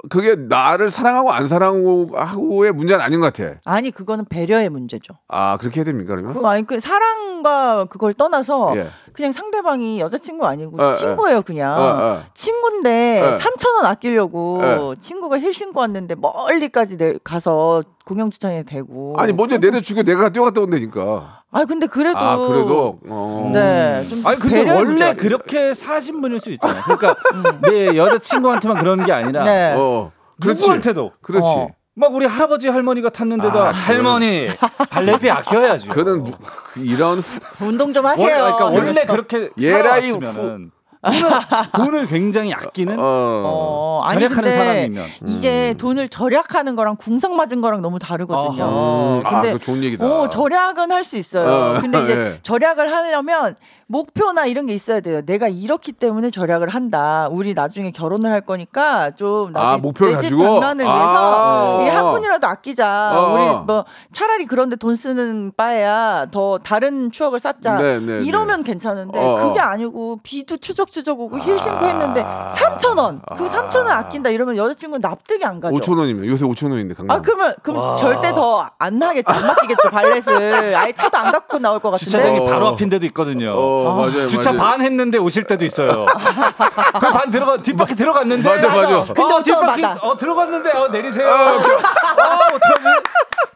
그게 0.08 0.34
나를 0.34 0.90
사랑하고 0.90 1.32
안 1.32 1.46
사랑하고의 1.46 2.72
문제는 2.72 3.04
아닌 3.04 3.20
것 3.20 3.32
같아. 3.32 3.54
아니 3.64 3.90
그거는 3.90 4.24
배려의 4.26 4.68
문제죠. 4.70 5.14
아 5.28 5.56
그렇게 5.58 5.80
해야 5.80 5.84
됩니까 5.84 6.14
그러면? 6.14 6.34
그 6.34 6.46
아니 6.46 6.66
그 6.66 6.80
사랑과 6.80 7.86
그걸 7.86 8.14
떠나서 8.14 8.76
예. 8.76 8.88
그냥 9.12 9.32
상대방이 9.32 10.00
여자친구 10.00 10.46
아니고 10.46 10.82
어, 10.82 10.90
친구예요 10.90 11.42
그냥. 11.42 11.72
어, 11.72 11.82
어. 11.82 12.22
친구인데 12.34 13.20
어. 13.22 13.38
3천 13.38 13.74
원 13.76 13.86
아끼려고 13.86 14.60
어. 14.62 14.94
친구가 14.96 15.38
힐 15.38 15.52
신고 15.52 15.80
왔는데 15.80 16.16
멀리까지 16.16 16.96
내, 16.96 17.14
가서 17.22 17.82
공영 18.04 18.30
주차장에 18.30 18.64
대고. 18.64 19.14
아니 19.16 19.32
먼저 19.32 19.58
내려주고 19.58 20.02
내가 20.02 20.28
뛰어갔다 20.30 20.60
온다니까. 20.60 21.43
아니 21.54 21.66
근데 21.66 21.86
그래도. 21.86 22.18
아 22.18 22.36
그래도 22.36 22.98
어. 23.08 23.50
네. 23.54 24.02
좀 24.08 24.26
아니 24.26 24.36
근데 24.38 24.68
원래 24.72 25.14
그렇게 25.14 25.72
사신 25.72 26.20
분일 26.20 26.40
수 26.40 26.50
있잖아요. 26.50 26.82
그러니까 26.82 27.14
내 27.62 27.96
여자친구한테만 27.96 28.78
그러는 28.78 29.06
게 29.06 29.12
아니라 29.12 29.44
네. 29.44 29.72
어. 29.76 30.10
그렇지. 30.42 30.62
누구한테도 30.62 31.12
그렇지. 31.22 31.46
어. 31.46 31.68
막 31.94 32.12
우리 32.12 32.26
할아버지 32.26 32.66
할머니가 32.68 33.10
탔는데도 33.10 33.56
아, 33.56 33.70
할머니 33.70 34.48
발레비 34.90 35.30
아껴야죠. 35.30 35.90
그는 35.92 36.24
이런 36.76 37.22
운동 37.60 37.92
좀 37.92 38.04
하세요. 38.04 38.26
그러니까 38.26 38.64
원래. 38.64 39.04
그렇게 39.06 39.50
예라이 39.56 40.10
살아왔으면은 40.10 40.72
돈을, 41.04 41.30
돈을 41.72 42.06
굉장히 42.06 42.52
아끼는 42.52 42.98
어. 42.98 43.02
어, 43.02 44.02
아니, 44.04 44.20
절약하는 44.20 44.42
근데 44.50 44.56
사람이면. 44.56 45.06
이게 45.26 45.74
돈을 45.78 46.08
절약하는 46.08 46.74
거랑 46.76 46.96
궁상 46.96 47.36
맞은 47.36 47.60
거랑 47.60 47.82
너무 47.82 47.98
다르거든요. 47.98 48.64
음, 48.64 49.26
아, 49.26 49.30
근데 49.30 49.52
그거 49.52 49.58
좋은 49.64 49.82
얘기다. 49.82 50.06
어, 50.06 50.28
절약은 50.28 50.90
할 50.92 51.04
수 51.04 51.16
있어요. 51.16 51.76
어, 51.76 51.80
근데 51.80 52.02
이제 52.02 52.12
예. 52.34 52.38
절약을 52.42 52.90
하려면 52.90 53.56
목표나 53.86 54.46
이런 54.46 54.66
게 54.66 54.72
있어야 54.74 55.00
돼요. 55.00 55.20
내가 55.24 55.48
이렇기 55.48 55.92
때문에 55.92 56.30
절약을 56.30 56.68
한다. 56.68 57.28
우리 57.30 57.54
나중에 57.54 57.90
결혼을 57.90 58.30
할 58.32 58.40
거니까 58.40 59.10
좀 59.12 59.52
나중에 59.52 59.72
아, 59.72 59.76
목표를 59.78 60.14
내집 60.14 60.30
가지고? 60.32 60.42
장난을 60.60 60.86
아. 60.86 60.94
위해서 60.94 61.78
이게 61.82 61.90
한 61.90 62.10
푼이라도 62.12 62.46
아끼자. 62.46 63.12
어. 63.14 63.32
우리 63.32 63.64
뭐 63.66 63.84
차라리 64.12 64.46
그런데 64.46 64.76
돈 64.76 64.96
쓰는 64.96 65.52
바에야 65.56 66.26
더 66.30 66.58
다른 66.58 67.10
추억을 67.10 67.38
쌓자. 67.40 67.76
네, 67.76 67.98
네, 68.00 68.20
이러면 68.24 68.64
괜찮은데 68.64 69.18
어, 69.18 69.22
어. 69.22 69.48
그게 69.48 69.60
아니고 69.60 70.18
비도 70.22 70.56
추적추적 70.56 71.18
오고 71.20 71.38
힐 71.40 71.58
신고 71.58 71.84
했는데 71.84 72.22
아. 72.24 72.48
3천 72.50 72.98
원. 72.98 73.20
그 73.36 73.46
3천 73.46 73.76
원 73.76 73.88
아낀다 73.88 74.30
이러면 74.30 74.56
여자친구는 74.56 75.00
납득이 75.00 75.44
안 75.44 75.60
가죠. 75.60 75.76
5천 75.76 75.98
원이면 75.98 76.26
요새 76.26 76.44
5천 76.46 76.70
원인데 76.70 76.94
강남. 76.94 77.16
아 77.16 77.20
그러면 77.20 77.54
그럼 77.62 77.78
와. 77.78 77.94
절대 77.94 78.32
더 78.32 78.54
안 78.78 78.98
나겠죠 78.98 79.32
안 79.32 79.46
맡기겠죠 79.46 79.88
valet을 79.90 80.74
아예 80.76 80.92
차도 80.92 81.16
안 81.16 81.32
갖고 81.32 81.58
나올 81.58 81.78
것 81.80 81.90
같은데 81.90 82.10
주차장이 82.10 82.38
어. 82.40 82.44
바로 82.46 82.66
앞인 82.68 82.88
데도 82.90 83.06
있거든요. 83.06 83.52
어, 83.56 83.73
맞아요. 83.82 84.26
주차 84.28 84.52
맞아요. 84.52 84.70
반 84.70 84.80
했는데 84.82 85.18
오실 85.18 85.44
때도 85.44 85.64
있어요. 85.64 86.06
그 87.00 87.12
반 87.12 87.30
들어가 87.30 87.56
뒷바퀴 87.60 87.94
들어갔는데 87.96 88.48
맞아, 88.48 88.68
맞아. 88.68 89.04
근데 89.12 89.22
어, 89.22 89.36
어쩌면 89.38 89.74
뒷바퀴. 89.76 89.84
어 90.02 90.16
들어갔는데 90.16 90.70
어 90.72 90.88
내리세요. 90.88 91.28
아, 91.28 91.52
어 91.52 91.56
어떡하지? 91.56 92.88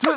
저 0.01 0.11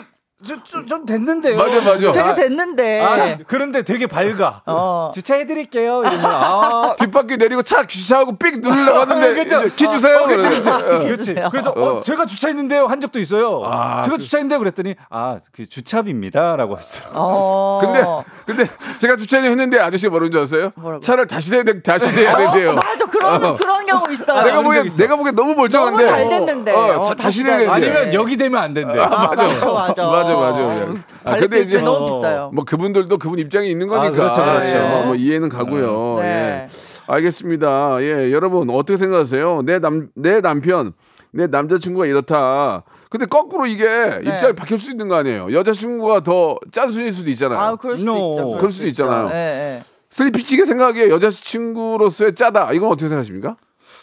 저좀 0.45 1.05
됐는데요. 1.05 1.55
맞아, 1.57 1.81
맞아. 1.81 2.11
제가 2.11 2.33
됐는데. 2.33 3.01
아, 3.01 3.11
지- 3.11 3.37
그런데 3.47 3.83
되게 3.83 4.07
밝아. 4.07 4.61
어. 4.65 5.11
주차해드릴게요. 5.13 6.01
이러면 6.01 6.25
아. 6.25 6.95
뒷바퀴 6.97 7.37
내리고 7.37 7.61
차 7.61 7.85
주차하고 7.85 8.37
삑 8.37 8.59
누르려고 8.59 8.99
하는데 9.01 9.33
그쵸? 9.35 9.59
이제 9.65 9.75
키 9.75 9.89
주세요. 9.91 10.17
어, 10.17 10.27
그치. 10.27 10.49
그치. 10.49 10.69
어. 10.69 10.99
그렇지. 10.99 11.35
그래서 11.51 11.69
어, 11.71 12.01
제가 12.01 12.25
주차했는데요 12.25 12.87
한 12.87 12.99
적도 13.01 13.19
있어요. 13.19 13.61
아, 13.65 14.01
제가 14.03 14.17
그- 14.17 14.23
주차했는데 14.23 14.57
그랬더니 14.57 14.95
아 15.09 15.37
그 15.51 15.67
주차비입니다 15.67 16.55
라고 16.55 16.77
했어요. 16.77 17.09
어. 17.13 17.79
근데 17.81 18.03
근데 18.45 18.65
제가 18.99 19.15
주차했는데 19.17 19.79
아저씨가 19.79 20.09
뭐라는 20.09 20.31
줄 20.31 20.41
아세요? 20.41 20.71
뭐라고? 20.75 21.01
차를 21.01 21.27
다시 21.27 21.51
대야 21.51 21.63
돼, 21.63 21.81
다시 21.81 22.11
대야 22.13 22.35
된대요. 22.37 22.73
맞아 22.73 23.05
그런 23.05 23.43
어. 23.43 23.55
그런 23.55 23.85
경우 23.85 24.11
있어요. 24.11 24.41
내가 24.43 24.61
보기엔. 24.61 24.87
내가 24.97 25.15
보기엔 25.15 25.35
너무 25.35 25.53
멀쩡한데 25.55 26.03
너무 26.03 26.05
잘 26.17 26.29
됐는데. 26.29 26.71
어, 26.73 26.99
어, 26.99 27.03
차 27.03 27.13
다시 27.13 27.21
다시 27.23 27.43
대야 27.43 27.57
된대. 27.57 27.71
아니면 27.71 28.13
여기 28.13 28.37
되면 28.37 28.61
안 28.61 28.73
된대. 28.73 28.99
아, 28.99 29.07
맞아 29.07 29.43
맞아 29.47 30.05
맞아 30.05 30.30
맞아. 30.35 30.93
아, 31.23 31.35
근데 31.37 31.59
이제 31.61 31.81
너무 31.81 32.05
어, 32.05 32.05
비싸요. 32.05 32.51
뭐 32.53 32.63
그분들도 32.63 33.17
그분 33.17 33.39
입장이 33.39 33.69
있는 33.69 33.87
거니까. 33.87 34.07
아, 34.07 34.11
그렇죠, 34.11 34.43
그렇죠. 34.43 34.75
예, 34.77 35.03
뭐 35.05 35.15
이해는 35.15 35.49
가고요. 35.49 36.17
네. 36.21 36.27
예. 36.27 36.67
알겠습니다. 37.07 37.97
예, 38.01 38.31
여러분 38.31 38.69
어떻게 38.69 38.97
생각하세요? 38.97 39.63
내 39.63 39.79
남 39.79 40.09
내 40.15 40.39
남편, 40.41 40.93
내 41.31 41.47
남자친구가 41.47 42.05
이렇다. 42.05 42.83
근데 43.09 43.25
거꾸로 43.25 43.65
이게 43.65 43.85
네. 43.85 44.19
입장이 44.23 44.53
바뀔 44.53 44.77
수 44.77 44.91
있는 44.91 45.07
거 45.09 45.15
아니에요? 45.15 45.51
여자친구가 45.51 46.23
더 46.23 46.57
짠순일 46.71 47.11
수도 47.11 47.29
있잖아요. 47.31 47.59
아 47.59 47.75
그럴 47.75 47.97
수도 47.97 48.11
No. 48.15 48.31
있죠. 48.31 48.51
그럴 48.51 48.71
수도 48.71 48.87
있잖아요. 48.87 49.29
예, 49.31 49.35
예. 49.35 49.83
슬리피치게 50.11 50.65
생각하기에 50.65 51.09
여자친구로서의 51.09 52.35
짜다. 52.35 52.71
이건 52.73 52.89
어떻게 52.89 53.09
생각하십니까? 53.09 53.55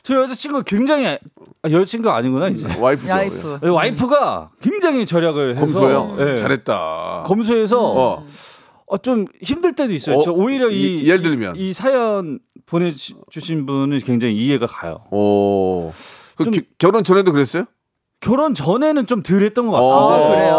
저 0.02 0.14
여자친구 0.22 0.62
굉장히 0.64 1.06
아, 1.06 1.18
여자친구가 1.70 2.14
아니구나 2.16 2.48
이제. 2.48 2.66
와이프죠. 2.78 3.08
야이프. 3.08 3.58
와이프가 3.70 4.50
굉장히 4.62 5.04
절약을 5.06 5.52
해서 5.56 5.60
검소요? 5.64 6.16
예. 6.20 6.36
잘했다. 6.36 7.24
검소해서 7.26 7.92
어. 7.92 8.26
어, 8.86 8.96
좀 8.98 9.26
힘들 9.42 9.74
때도 9.74 9.92
있어요. 9.92 10.16
어, 10.18 10.22
저 10.22 10.32
오히려 10.32 10.70
이, 10.70 11.00
이- 11.02 11.08
예를 11.08 11.22
들면? 11.22 11.56
이, 11.56 11.68
이 11.68 11.72
사연 11.72 12.38
보내주신 12.66 13.66
분은 13.66 13.98
굉장히 14.00 14.34
이해가 14.36 14.66
가요. 14.66 15.04
오. 15.10 15.92
그 16.36 16.44
좀- 16.44 16.52
기- 16.52 16.62
결혼 16.78 17.02
전에도 17.04 17.32
그랬어요? 17.32 17.64
결혼 18.20 18.52
전에는 18.52 19.06
좀 19.06 19.22
덜했던 19.22 19.68
것 19.68 19.76
어. 19.76 20.08
같은데. 20.08 20.24
아, 20.24 20.28
그래요? 20.34 20.56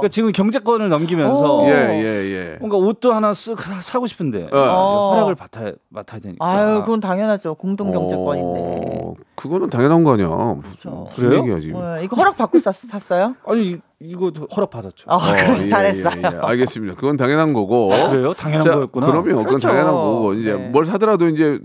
그러니까 0.00 0.08
지금 0.08 0.30
경제권을 0.30 0.88
넘기면서 0.88 1.56
오. 1.58 1.66
예, 1.66 1.72
예, 1.72 2.04
예. 2.52 2.56
뭔가 2.60 2.76
옷도 2.76 3.12
하나 3.12 3.32
쓱 3.32 3.58
사고 3.82 4.06
싶은데 4.06 4.48
어. 4.52 5.10
허락을 5.12 5.34
받아야, 5.34 5.72
맡아야 5.88 6.20
되니까. 6.20 6.46
아유 6.46 6.82
그건 6.84 7.00
당연하죠. 7.00 7.54
공동 7.56 7.90
경제권인데. 7.90 8.60
어, 9.02 9.14
그거는 9.34 9.70
당연한 9.70 10.04
거 10.04 10.12
아니야. 10.12 10.28
무슨, 10.28 10.90
무슨 10.92 11.28
그래요? 11.28 11.42
얘기야 11.42 11.58
지금. 11.58 11.80
어, 11.80 11.98
이거 12.00 12.14
허락 12.14 12.36
받고 12.36 12.58
샀, 12.60 12.72
샀어요? 12.76 13.34
아니 13.44 13.78
이거 13.98 14.30
허락 14.54 14.70
받았죠. 14.70 15.10
아 15.10 15.18
그래서 15.18 15.64
예, 15.64 15.68
잘했어요. 15.68 16.14
예, 16.16 16.22
예. 16.22 16.38
알겠습니다. 16.42 16.94
그건 16.94 17.16
당연한 17.16 17.52
거고. 17.52 17.88
그래요? 17.88 18.32
당연한 18.34 18.64
자, 18.64 18.72
거였구나. 18.74 19.06
그럼요. 19.08 19.24
그건 19.30 19.44
그렇죠. 19.46 19.66
당연한 19.66 19.92
거고 19.94 20.34
이제 20.34 20.52
네. 20.52 20.68
뭘 20.68 20.86
사더라도 20.86 21.26
이제 21.26 21.58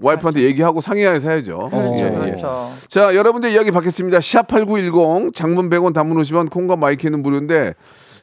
와이프한테 0.00 0.42
얘기하고 0.42 0.80
상의해서 0.80 1.28
해야죠. 1.30 1.68
그렇죠, 1.70 2.04
예, 2.04 2.08
예. 2.08 2.10
그렇죠. 2.18 2.70
자, 2.88 3.14
여러분들 3.14 3.50
이야기 3.50 3.70
받겠습니다. 3.70 4.18
샵8910 4.18 5.34
장문 5.34 5.68
100원 5.70 5.92
단문 5.94 6.16
50원 6.22 6.50
콩과 6.50 6.76
마이크는 6.76 7.22
무료인데 7.22 7.74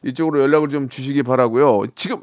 이쪽으로 0.04 0.40
연락을 0.42 0.68
좀 0.68 0.88
주시기 0.88 1.22
바라고요. 1.22 1.84
지금 1.94 2.18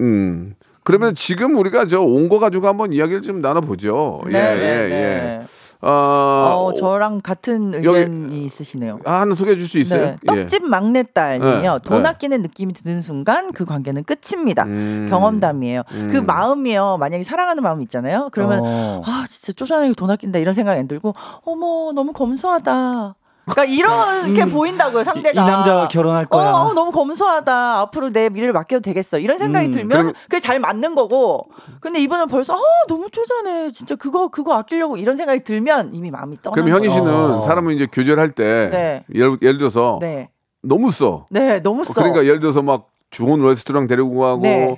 음. 0.00 0.54
그러면 0.84 1.14
지금 1.14 1.56
우리가 1.56 1.86
저 1.86 2.00
온 2.02 2.28
거 2.28 2.38
가지고 2.38 2.68
한번 2.68 2.92
이야기를 2.92 3.22
좀 3.22 3.40
나눠 3.40 3.60
보죠. 3.60 4.20
예, 4.28 4.30
네, 4.30 4.38
예, 4.38 4.56
네, 4.58 4.90
예. 4.90 5.42
네. 5.86 5.90
어, 5.92 6.64
어, 6.66 6.74
저랑 6.74 7.20
같은 7.22 7.72
여기- 7.84 7.86
의견이 8.00 8.44
있으시네요. 8.44 8.98
아, 9.04 9.20
하나 9.20 9.34
소개해 9.34 9.56
줄 9.56 9.68
수 9.68 9.78
있어요? 9.78 10.02
네. 10.06 10.16
떡집 10.26 10.64
막내딸이요. 10.66 11.60
네, 11.74 11.78
돈 11.84 12.02
네. 12.02 12.08
아끼는 12.08 12.42
느낌이 12.42 12.72
드는 12.72 13.00
순간 13.00 13.52
그 13.52 13.64
관계는 13.64 14.04
끝입니다. 14.04 14.64
음. 14.64 15.06
경험담이에요. 15.08 15.82
그 16.10 16.16
마음이요. 16.16 16.96
만약에 16.98 17.22
사랑하는 17.22 17.62
마음 17.62 17.80
있잖아요. 17.82 18.28
그러면 18.32 18.60
어. 18.64 19.02
아 19.04 19.24
진짜 19.28 19.52
쪼잔하게 19.52 19.92
돈 19.94 20.10
아낀다 20.10 20.38
이런 20.40 20.54
생각이 20.54 20.78
안 20.80 20.88
들고 20.88 21.14
어머 21.44 21.92
너무 21.94 22.12
검소하다. 22.12 23.14
그러니까 23.48 23.64
이렇게 23.64 24.44
보인다고요 24.44 25.04
상대가. 25.04 25.40
이 25.40 25.46
남자와 25.46 25.86
결혼할 25.88 26.26
거야. 26.26 26.50
어, 26.50 26.66
어, 26.66 26.74
너무 26.74 26.90
검소하다. 26.90 27.78
앞으로 27.80 28.10
내 28.10 28.28
미래를 28.28 28.52
맡겨도 28.52 28.82
되겠어. 28.82 29.18
이런 29.20 29.38
생각이 29.38 29.68
음, 29.68 29.72
들면 29.72 29.98
그럼- 29.98 30.12
그게 30.24 30.40
잘 30.40 30.58
맞는 30.58 30.94
거고. 30.96 31.46
근데 31.80 32.00
이분은 32.00 32.26
벌써 32.26 32.54
아 32.54 32.58
너무 32.88 33.08
쪼잔해. 33.10 33.70
진짜 33.70 33.94
그거 33.94 34.28
그거 34.28 34.54
아끼려고 34.54 34.96
이런 34.96 35.14
생각이 35.16 35.44
들면 35.44 35.94
이미 35.94 36.10
마음이 36.10 36.38
떠나. 36.42 36.54
그럼 36.54 36.68
현희 36.70 36.90
씨는 36.90 37.06
어. 37.08 37.40
사람을 37.40 37.72
이제 37.74 37.86
교제할 37.90 38.30
때 38.32 38.68
네. 38.70 39.04
예를, 39.14 39.38
예를 39.40 39.58
들어서 39.58 39.98
네. 40.00 40.28
너무 40.62 40.90
써. 40.90 41.26
네, 41.30 41.60
너무 41.60 41.84
써. 41.84 41.94
그러니까 41.94 42.24
예를 42.24 42.40
들어서 42.40 42.62
막 42.62 42.88
좋은 43.10 43.40
레스토랑 43.44 43.86
데리고 43.86 44.18
가고 44.18 44.42
네. 44.42 44.76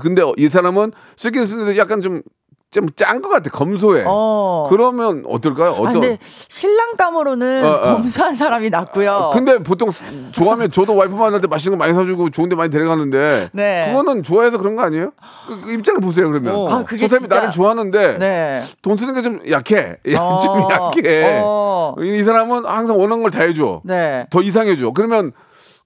근데 0.00 0.22
이 0.36 0.48
사람은 0.48 0.92
쓰긴 1.16 1.44
쓰는데 1.46 1.76
약간 1.78 2.00
좀 2.00 2.22
좀짠것 2.74 3.30
같아 3.30 3.50
검소해. 3.50 4.04
어. 4.06 4.66
그러면 4.68 5.22
어떨까요? 5.28 5.70
아, 5.70 5.78
어떤? 5.78 5.92
근데 5.94 6.18
신랑감으로는 6.48 7.64
어, 7.64 7.68
어. 7.68 7.80
검소한 7.94 8.34
사람이 8.34 8.70
낫고요. 8.70 9.30
근데 9.32 9.58
보통 9.58 9.90
스- 9.90 10.04
좋아하면 10.32 10.70
저도 10.70 10.96
와이프 10.96 11.14
만날 11.14 11.40
때 11.40 11.46
맛있는 11.46 11.78
거 11.78 11.84
많이 11.84 11.94
사주고 11.94 12.30
좋은데 12.30 12.56
많이 12.56 12.70
데려가는데 12.70 13.50
네. 13.52 13.86
그거는 13.88 14.22
좋아해서 14.22 14.58
그런 14.58 14.74
거 14.76 14.82
아니에요? 14.82 15.12
그, 15.46 15.60
그 15.62 15.72
입장을 15.72 16.00
보세요 16.00 16.28
그러면. 16.28 16.54
어. 16.54 16.68
아, 16.68 16.84
그게 16.84 16.98
저 16.98 17.08
사람이 17.08 17.20
진짜- 17.20 17.36
나를 17.36 17.50
좋아하는데 17.50 18.18
네. 18.18 18.60
돈 18.82 18.96
쓰는 18.96 19.14
게 19.14 19.22
좀 19.22 19.40
약해. 19.50 19.96
어. 20.18 20.40
좀 20.40 20.68
약해. 20.70 21.40
어. 21.42 21.94
이, 22.00 22.18
이 22.18 22.24
사람은 22.24 22.66
항상 22.66 22.98
원하는 22.98 23.22
걸 23.22 23.30
다 23.30 23.42
해줘. 23.42 23.80
네. 23.84 24.26
더 24.30 24.42
이상해줘. 24.42 24.90
그러면 24.92 25.32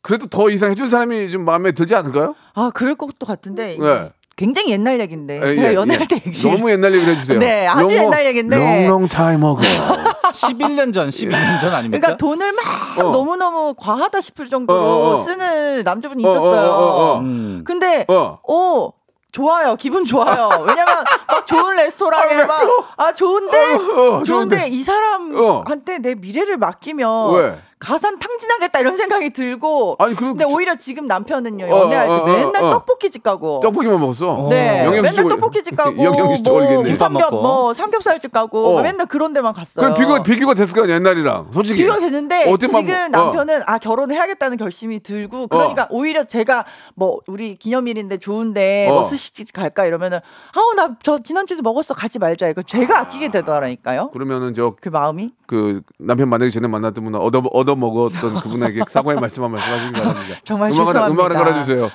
그래도 0.03 0.27
더 0.27 0.49
이상 0.51 0.71
해준 0.71 0.89
사람이 0.89 1.31
좀 1.31 1.45
마음에 1.45 1.73
들지 1.73 1.95
않을까요? 1.95 2.35
아, 2.55 2.71
그럴 2.75 2.95
것도 2.95 3.27
같은데. 3.27 3.77
네. 3.79 4.11
굉장히 4.39 4.71
옛날 4.71 5.01
얘기인데. 5.01 5.41
예, 5.43 5.55
제가 5.55 5.71
예, 5.71 5.75
연애할 5.75 6.03
예. 6.03 6.07
때 6.07 6.23
얘기. 6.25 6.41
너무 6.49 6.71
옛날 6.71 6.95
얘기를 6.95 7.15
해주세요. 7.15 7.39
네, 7.41 7.67
아주 7.67 7.93
long, 7.93 8.05
옛날 8.05 8.27
얘기인데. 8.27 8.57
long, 8.57 8.85
long 8.87 9.09
time 9.09 9.45
ago. 9.45 9.59
11년 10.33 10.95
전, 10.95 11.09
12년 11.11 11.61
전 11.61 11.75
아닙니까? 11.75 12.01
그러니까 12.01 12.17
돈을 12.17 12.53
막 12.53 12.65
어. 12.99 13.11
너무너무 13.11 13.75
과하다 13.77 14.21
싶을 14.21 14.47
정도로 14.47 14.79
어, 14.79 14.85
어, 14.85 15.15
어. 15.15 15.17
쓰는 15.19 15.83
남자분이 15.83 16.25
어, 16.25 16.29
어, 16.29 16.31
있었어요. 16.31 16.71
어, 16.71 16.75
어, 16.75 17.15
어. 17.17 17.19
음. 17.19 17.65
근데 17.67 18.05
어. 18.09 18.39
오 18.47 18.93
좋아요 19.33 19.77
기분 19.77 20.05
좋아요 20.07 20.49
왜냐면 20.67 21.05
막 21.27 21.45
좋은 21.47 21.77
레스토랑에 21.77 22.45
막 22.45 22.63
아 22.97 23.13
좋은데 23.13 23.59
어, 23.59 23.77
어, 23.77 24.23
좋은데 24.23 24.57
좋은데. 24.57 24.69
이 24.69 24.83
사람한테 24.83 25.99
내 25.99 26.15
미래를 26.15 26.57
맡기면 26.57 27.35
왜? 27.35 27.59
가산 27.79 28.19
탕진하겠다 28.19 28.81
이런 28.81 28.97
생각이 28.97 29.31
들고 29.31 29.97
아니, 30.01 30.15
그럼 30.17 30.33
근데 30.33 30.45
저- 30.49 30.55
오히려 30.55 30.75
지금 30.77 31.07
남편은요 31.07 31.67
어, 31.67 31.69
연애할 31.85 32.07
때 32.09 32.13
어, 32.13 32.17
어, 32.17 32.27
맨날 32.27 32.63
어. 32.65 32.71
떡볶이집 32.71 33.23
가고 33.23 33.61
떡볶이만 33.61 34.01
먹었어. 34.01 34.49
네, 34.51 34.85
영양식 34.85 35.03
맨날 35.03 35.15
쪽- 35.15 35.29
떡볶이집 35.29 35.77
가고 35.77 35.93
뭐. 36.03 36.85
삼겹. 36.97 37.31
뭐 37.31 37.73
삼겹살집 37.75 38.33
가고 38.33 38.79
어. 38.79 38.83
맨날 38.83 39.07
그런 39.07 39.33
데만 39.33 39.53
갔어요. 39.55 39.95
그럼 39.95 39.99
비교 39.99 40.23
비교가 40.23 40.55
됐을 40.55 40.75
거 40.75 40.83
아니야 40.83 40.97
옛날이랑 40.97 41.49
솔직히. 41.53 41.83
비교가 41.83 42.01
됐는데 42.01 42.53
지금 42.67 42.95
어. 42.95 43.09
남편은 43.09 43.63
아 43.67 43.79
결혼을 43.79 44.15
해야겠다는 44.17 44.57
결심이 44.57 45.01
들고 45.01 45.47
그러니까 45.47 45.87
오히려 45.91 46.25
제가 46.25 46.65
뭐 46.95 47.21
우리 47.27 47.57
기념일인데 47.57 48.19
좋은데 48.19 48.89
어. 48.89 48.95
뭐 48.95 49.03
스시집 49.03 49.53
갈까 49.53 49.85
이러면은 49.87 50.19
아우 50.57 50.75
나 50.75 50.89
저 51.03 51.19
지난주에도 51.21 51.63
먹었어 51.63 51.95
가지 51.95 52.19
말자 52.19 52.49
이거 52.49 52.63
제가 52.63 52.99
아끼게 53.01 53.31
되더라니까요. 53.31 54.11
그러면은 54.11 54.53
저 54.55 54.75
그 54.81 54.89
마음이 54.89 55.31
그 55.47 55.81
남편 55.99 56.29
만나기 56.29 56.51
전에 56.51 56.67
만났던 56.69 57.05
분 57.05 57.15
얻어 57.15 57.43
얻어 57.53 57.68
먹었던 57.77 58.41
그분에게 58.41 58.83
사과의 58.89 59.19
말씀 59.21 59.43
한 59.45 59.53
말씀 59.53 59.73
하시기 59.73 59.93
바랍니다. 59.93 60.37
정말 60.45 60.73
음악 60.73 60.87
죄송합니다. 60.87 61.25
음악 61.25 61.31
하나 61.37 61.45
깔아주세요. 61.51 61.91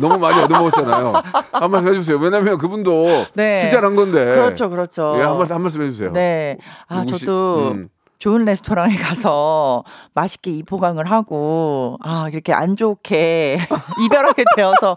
너무 0.00 0.18
많이 0.18 0.40
얻어 0.42 0.58
먹었잖아요. 0.58 1.12
한 1.52 1.70
말씀 1.70 1.88
해주세요. 1.94 2.16
왜냐면 2.18 2.58
그분도 2.58 3.24
네. 3.34 3.60
투자를 3.64 3.88
한 3.88 3.96
건데. 3.96 4.24
그렇죠 4.34 4.70
그렇죠. 4.70 5.14
예, 5.18 5.22
한 5.22 5.36
말씀 5.38 5.54
한 5.56 5.62
말씀 5.62 5.82
해주세요. 5.82 6.12
네. 6.12 6.56
아, 6.88 7.02
누구시- 7.02 7.20
저도 7.20 7.68
음. 7.72 7.88
좋은 8.18 8.44
레스토랑에 8.44 8.96
가서 8.96 9.84
맛있게 10.14 10.50
이 10.50 10.62
포강을 10.64 11.08
하고, 11.08 11.98
아, 12.02 12.28
이렇게 12.32 12.52
안 12.52 12.74
좋게 12.74 13.58
이별하게 14.04 14.42
되어서 14.56 14.96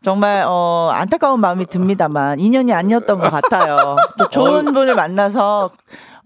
정말, 0.00 0.44
어, 0.46 0.90
안타까운 0.94 1.40
마음이 1.40 1.66
듭니다만, 1.66 2.38
인연이 2.38 2.72
아니었던 2.72 3.18
것 3.18 3.28
같아요. 3.30 3.96
또 4.16 4.28
좋은 4.28 4.72
분을 4.72 4.94
만나서, 4.94 5.70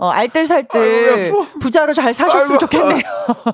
어, 0.00 0.08
알뜰살뜰 0.08 1.32
부자로 1.60 1.92
잘 1.92 2.14
사셨으면 2.14 2.52
아이고, 2.52 2.58
좋겠네요. 2.58 3.02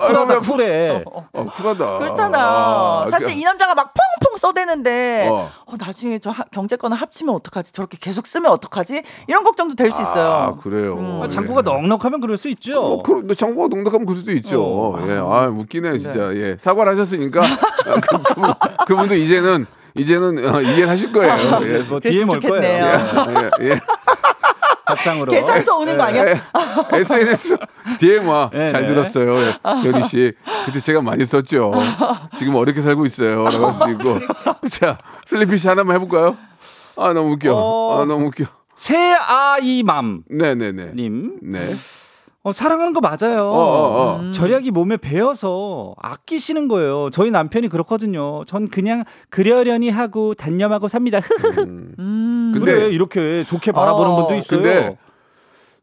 쿨하다, 0.00 0.38
쿨해. 0.38 1.02
어, 1.32 1.46
쿨하다. 1.56 1.98
그렇잖아. 1.98 2.38
아, 2.38 3.06
사실 3.10 3.28
그- 3.28 3.34
이 3.34 3.42
남자가 3.42 3.74
막 3.74 3.92
펑펑 4.20 4.36
써대는데, 4.36 5.26
어. 5.28 5.50
어. 5.66 5.74
나중에 5.78 6.20
저 6.20 6.30
하- 6.30 6.44
경제권을 6.52 6.96
합치면 6.96 7.34
어떡하지? 7.34 7.72
저렇게 7.72 7.98
계속 8.00 8.26
쓰면 8.28 8.50
어떡하지? 8.52 9.02
이런 9.26 9.42
걱정도 9.42 9.74
될 9.74 9.90
수 9.90 10.00
있어요. 10.02 10.24
아, 10.26 10.56
그래요. 10.62 10.94
음. 10.98 11.20
아, 11.22 11.28
장구가 11.28 11.62
넉넉하면 11.62 12.20
그럴 12.20 12.36
수 12.36 12.48
있죠. 12.50 12.80
어, 12.80 13.02
그, 13.02 13.34
장구가 13.34 13.66
농락하면 13.68 14.06
그럴 14.06 14.18
수도 14.18 14.30
있죠. 14.32 14.62
어. 14.62 15.04
예, 15.08 15.14
아 15.14 15.48
웃기네 15.48 15.98
진짜. 15.98 16.32
예, 16.34 16.56
사과를 16.58 16.92
하셨으니까 16.92 17.42
아, 17.42 18.00
그, 18.00 18.22
그분, 18.22 18.54
그분도 18.86 19.14
이제는 19.16 19.66
이제는 19.96 20.54
어, 20.54 20.60
이해를 20.60 20.88
하실 20.90 21.12
거예요. 21.12 21.32
예. 21.62 21.78
뭐 21.88 21.98
뒤에 22.00 22.24
몰 22.24 22.38
거예요. 22.40 22.62
예, 22.64 23.64
예, 23.64 23.70
예. 23.70 23.78
답장으로. 24.96 25.30
계산서 25.32 25.76
오는 25.78 25.96
거 25.96 26.04
아니야? 26.04 26.24
SNS 26.92 27.56
DM 27.98 28.26
와. 28.28 28.50
네, 28.52 28.68
잘 28.68 28.82
네. 28.82 28.88
들었어요. 28.88 29.36
별이 29.82 30.04
씨. 30.04 30.32
그때 30.64 30.78
제가 30.80 31.00
많이 31.02 31.24
썼죠. 31.26 31.72
지금 32.36 32.54
어렵게 32.54 32.82
살고 32.82 33.06
있어요. 33.06 33.44
라고 33.44 33.66
할 33.66 33.74
수 33.74 33.90
있고. 33.92 34.18
자, 34.70 34.98
슬리피 35.24 35.58
씨 35.58 35.68
하나만 35.68 35.96
해볼까요? 35.96 36.36
아, 36.96 37.12
너무 37.12 37.32
웃겨. 37.32 37.52
어. 37.54 38.00
아, 38.00 38.04
너무 38.04 38.26
웃겨. 38.26 38.44
새아이맘님. 38.76 40.22
네네네. 40.28 40.92
네. 41.42 41.74
어, 42.46 42.52
사랑하는 42.52 42.92
거 42.92 43.00
맞아요. 43.00 43.40
어, 43.42 43.58
어, 43.58 44.02
어. 44.14 44.20
음. 44.20 44.30
절약이 44.30 44.70
몸에 44.70 44.96
배어서 44.98 45.96
아끼시는 46.00 46.68
거예요. 46.68 47.10
저희 47.10 47.32
남편이 47.32 47.66
그렇거든요. 47.68 48.44
전 48.44 48.68
그냥 48.68 49.02
그려려니 49.30 49.90
하고 49.90 50.32
단념하고 50.32 50.86
삽니다. 50.86 51.18
음. 51.66 52.52
근데- 52.54 52.60
그래 52.60 52.88
이렇게 52.90 53.42
좋게 53.44 53.72
바라보는 53.72 54.12
어, 54.12 54.16
분도 54.16 54.36
있어요. 54.36 54.96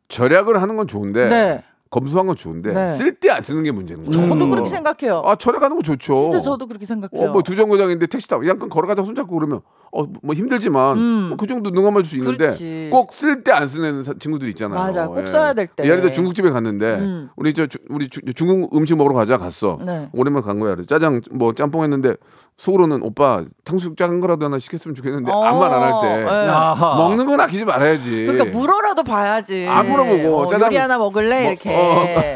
절약을 0.07 0.61
하는 0.61 0.77
건 0.77 0.87
좋은데 0.87 1.27
네. 1.27 1.63
검소한 1.93 2.25
건 2.25 2.35
좋은데 2.35 2.73
네. 2.73 2.89
쓸 2.89 3.13
때 3.19 3.29
안 3.29 3.41
쓰는 3.43 3.61
게 3.63 3.71
문제인 3.71 4.03
거예요. 4.03 4.27
저도 4.29 4.49
그렇게 4.49 4.67
생각해요. 4.69 5.21
아, 5.25 5.35
절약하는 5.35 5.77
거 5.77 5.83
좋죠. 5.83 6.13
진짜 6.13 6.39
저도 6.39 6.65
그렇게 6.67 6.85
생각해요. 6.87 7.29
어, 7.29 7.31
뭐 7.31 7.41
두정거장인데 7.43 8.07
택시 8.07 8.27
타고 8.27 8.43
잠깐 8.45 8.67
걸어가다 8.69 9.03
손잡고 9.03 9.33
그러면 9.35 9.61
어, 9.91 10.05
뭐 10.23 10.33
힘들지만 10.33 10.97
음. 10.97 11.27
뭐 11.29 11.37
그 11.37 11.45
정도 11.47 11.69
능감할 11.69 12.03
수 12.03 12.15
있는데 12.17 12.37
그렇지. 12.37 12.89
꼭쓸 12.91 13.43
때 13.43 13.51
안 13.51 13.67
쓰는 13.67 14.01
사- 14.01 14.13
친구들 14.17 14.49
있잖아요. 14.49 14.79
맞아, 14.79 15.07
꼭 15.07 15.27
써야 15.27 15.53
될 15.53 15.67
때. 15.67 15.83
예를 15.83 16.01
들어 16.01 16.11
중국집에 16.11 16.49
갔는데 16.49 16.95
음. 16.95 17.29
우리 17.35 17.53
저 17.53 17.67
주- 17.67 17.77
우리 17.89 18.07
주- 18.09 18.21
중국 18.33 18.75
음식 18.75 18.95
먹으러 18.97 19.13
가자 19.13 19.37
갔어. 19.37 19.77
네. 19.85 20.09
오랜만에 20.13 20.43
간 20.43 20.59
거야. 20.59 20.75
짜장 20.87 21.21
뭐 21.31 21.53
짬뽕 21.53 21.83
했는데 21.83 22.15
속으로는 22.57 23.01
오빠 23.03 23.43
탕수육 23.65 23.97
작은 23.97 24.19
거라도 24.19 24.45
하나 24.45 24.57
시켰으면 24.59 24.93
좋겠는데 24.95 25.31
어, 25.31 25.43
아무 25.43 25.59
말 25.59 25.73
안 25.73 25.81
할때 25.93 26.23
네. 26.23 26.25
먹는 26.79 27.25
건 27.25 27.39
아끼지 27.41 27.65
말아야지. 27.65 28.25
그러니까 28.27 28.57
물어라도 28.57 29.03
봐야지. 29.03 29.67
안 29.67 29.89
물어보고 29.89 30.37
어, 30.41 30.45
짜장- 30.47 30.67
요리 30.67 30.77
하나 30.77 30.97
먹을래 30.97 31.41
뭐, 31.43 31.51
이렇게. 31.51 31.69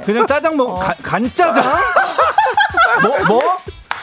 그냥 0.05 0.25
짜장 0.27 0.55
먹 0.57 0.79
간- 0.79 0.95
간짜장? 1.01 1.63
뭐 3.03 3.17
뭐? 3.27 3.57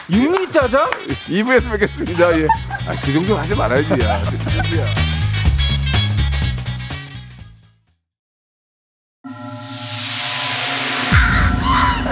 유니 0.09 0.49
짜장? 0.51 0.89
2부에서 1.27 1.71
뵙겠습니다. 1.71 2.39
예. 2.39 2.47
아, 2.87 2.95
그 3.03 3.11
정도 3.11 3.37
하지 3.37 3.55
말아야지. 3.55 3.91
야. 4.03 4.21
그 4.29 4.37
정도야. 4.51 4.85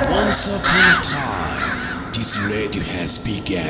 Once 0.09 0.47
upon 0.47 0.79
a 0.79 1.01
time, 1.01 2.11
this 2.11 2.37
radio 2.49 2.81
has 2.97 3.17
begun. 3.19 3.69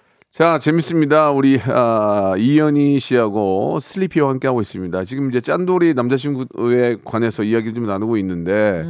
자, 0.31 0.59
재밌습니다. 0.59 1.31
우리 1.31 1.59
아, 1.65 2.35
이현희 2.37 3.01
씨하고 3.01 3.79
슬리피와 3.81 4.29
함께 4.29 4.47
하고 4.47 4.61
있습니다. 4.61 5.03
지금 5.03 5.27
이제 5.29 5.41
짠돌이 5.41 5.93
남자친구에 5.93 6.95
관해서 7.03 7.43
이야기를 7.43 7.73
좀 7.73 7.85
나누고 7.85 8.15
있는데 8.15 8.85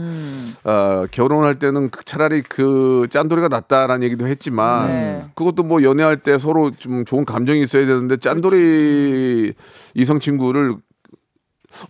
아, 0.63 1.07
결혼할 1.09 1.57
때는 1.57 1.89
그- 1.89 2.03
차라리 2.05 2.43
그 2.43 3.07
짠돌이가 3.09 3.47
낫다라는 3.47 4.03
얘기도 4.03 4.27
했지만 4.27 4.87
네. 4.87 5.25
그것도 5.33 5.63
뭐 5.63 5.81
연애할 5.81 6.17
때 6.17 6.37
서로 6.37 6.69
좀 6.77 7.05
좋은 7.05 7.25
감정이 7.25 7.63
있어야 7.63 7.87
되는데 7.87 8.17
짠돌이 8.17 9.53
이성 9.95 10.19
친구를 10.19 10.75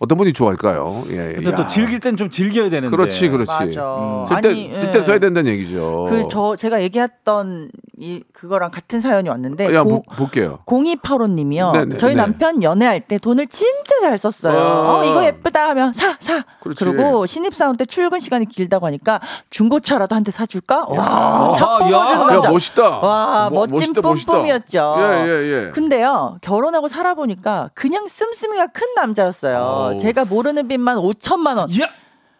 어떤 0.00 0.18
분이 0.18 0.32
좋아할까요? 0.32 1.04
예, 1.10 1.30
예. 1.30 1.34
근데 1.34 1.54
또 1.54 1.62
야. 1.62 1.66
즐길 1.66 2.00
땐 2.00 2.16
좀 2.16 2.30
즐겨야 2.30 2.70
되는데. 2.70 2.94
그렇지, 2.96 3.28
그렇지. 3.28 3.50
맞아. 3.50 4.24
쓸때 4.28 4.48
아니, 4.48 4.76
쓸때 4.76 4.98
예. 4.98 5.02
써야 5.02 5.18
된다는 5.18 5.50
얘기죠. 5.52 6.06
그 6.08 6.26
저 6.28 6.56
제가 6.56 6.82
얘기했던 6.82 7.70
이 7.98 8.22
그거랑 8.32 8.70
같은 8.70 9.00
사연이 9.00 9.28
왔는데 9.28 9.74
야, 9.74 9.82
고, 9.82 10.02
보- 10.02 10.16
볼게요. 10.16 10.60
0285님이요. 10.66 11.72
네네, 11.72 11.96
저희 11.96 12.14
네. 12.14 12.22
남편 12.22 12.62
연애할 12.62 13.00
때 13.00 13.18
돈을 13.18 13.46
진짜 13.48 14.00
잘 14.00 14.18
썼어요. 14.18 14.58
아. 14.58 14.98
어, 15.00 15.04
이거 15.04 15.24
예쁘다 15.24 15.68
하면 15.70 15.92
사, 15.92 16.16
사. 16.18 16.42
그렇지. 16.62 16.84
리고 16.84 17.26
신입사원 17.26 17.76
때 17.76 17.84
출근 17.84 18.18
시간이 18.18 18.46
길다고 18.46 18.86
하니까 18.86 19.20
중고차라도 19.50 20.14
한 20.16 20.22
대 20.22 20.30
사줄까? 20.30 20.86
와, 20.88 20.96
야. 20.96 21.50
차 21.52 21.64
야. 21.64 21.78
뽑아주는 21.78 21.92
야, 22.22 22.26
남자. 22.34 22.48
멋있다. 22.50 22.98
와, 23.00 23.50
뭐, 23.50 23.66
멋진 23.66 23.92
멋있다. 24.00 24.32
뿜뿜이었죠. 24.32 24.94
예, 24.98 25.02
예, 25.26 25.66
예. 25.66 25.70
근데요, 25.72 26.38
결혼하고 26.42 26.86
살아보니까 26.86 27.70
그냥 27.74 28.06
씀씀이가 28.06 28.68
큰 28.68 28.86
남자였어요. 28.94 29.56
아 29.58 29.71
우. 29.94 29.98
제가 29.98 30.24
모르는 30.24 30.68
빚만 30.68 30.96
5천만 30.98 31.56
원. 31.56 31.68
야! 31.80 31.88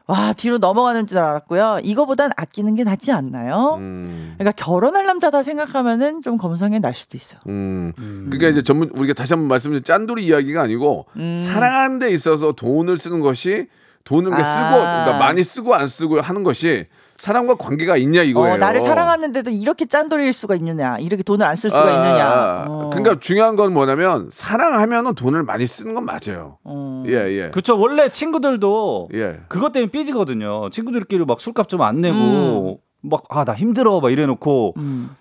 와, 0.07 0.33
뒤로 0.33 0.59
넘어가는 0.59 1.07
줄 1.07 1.19
알았고요. 1.19 1.81
이거보단 1.83 2.33
아끼는 2.37 2.75
게 2.75 2.85
낫지 2.85 3.13
않나요? 3.13 3.77
음. 3.79 4.35
그러니까 4.37 4.53
결혼할 4.63 5.07
남자다 5.07 5.43
생각하면은 5.43 6.23
좀 6.23 6.37
검성에 6.37 6.81
날 6.81 6.95
수도 6.95 7.17
있어. 7.17 7.39
음. 7.47 7.93
그러니까 7.97 8.49
이제 8.49 8.63
전문 8.63 8.91
우리가 8.95 9.15
다시 9.15 9.33
한번 9.33 9.49
말씀드린 9.49 9.85
짠돌이 9.85 10.27
이야기가 10.27 10.61
아니고 10.63 11.07
음. 11.17 11.47
사랑하는 11.49 11.99
데 12.01 12.11
있어서 12.11 12.53
돈을 12.53 12.99
쓰는 12.99 13.21
것이 13.21 13.69
돈을 14.05 14.31
그러니까 14.31 14.49
아. 14.49 14.71
쓰고 14.71 14.81
그러니까 14.81 15.19
많이 15.19 15.45
쓰고 15.45 15.75
안 15.75 15.87
쓰고 15.87 16.21
하는 16.21 16.43
것이 16.43 16.87
사람과 17.23 17.55
관계가 17.55 17.97
있냐 17.99 18.23
이거예요. 18.23 18.55
어, 18.55 18.59
나를 18.59 18.81
사랑하는데도 18.81 19.53
이렇게 19.53 19.87
짠돌일 19.87 20.33
수가 20.33 20.57
있느냐, 20.57 20.99
이렇게 20.99 21.23
돈을 21.23 21.47
안 21.47 21.55
쓸 21.55 21.71
수가 21.71 21.85
아, 21.87 21.91
있느냐. 21.93 22.27
아, 22.27 22.63
아. 22.63 22.67
어. 22.69 22.91
그러니까 22.93 23.21
중요한 23.21 23.55
건 23.55 23.73
뭐냐면 23.73 24.29
사랑하면은 24.33 25.15
돈을 25.15 25.45
많이 25.45 25.65
쓰는 25.69 25.95
건 25.95 26.05
맞아요. 26.05 26.59
어. 26.65 27.05
예, 27.07 27.13
예. 27.13 27.51
그쵸 27.51 27.79
원래 27.79 28.09
친구들도 28.09 29.11
예. 29.15 29.39
그것 29.49 29.71
때문에 29.73 29.93
삐지거든요. 29.93 30.71
친구들끼리 30.71 31.25
막 31.25 31.41
술값 31.41 31.69
좀 31.69 31.83
안 31.83 32.01
내고 32.01 32.17
음. 32.17 32.77
막 33.05 33.25
아 33.31 33.45
나 33.45 33.53
힘들어 33.55 34.01
막 34.01 34.11
이래놓고 34.13 34.75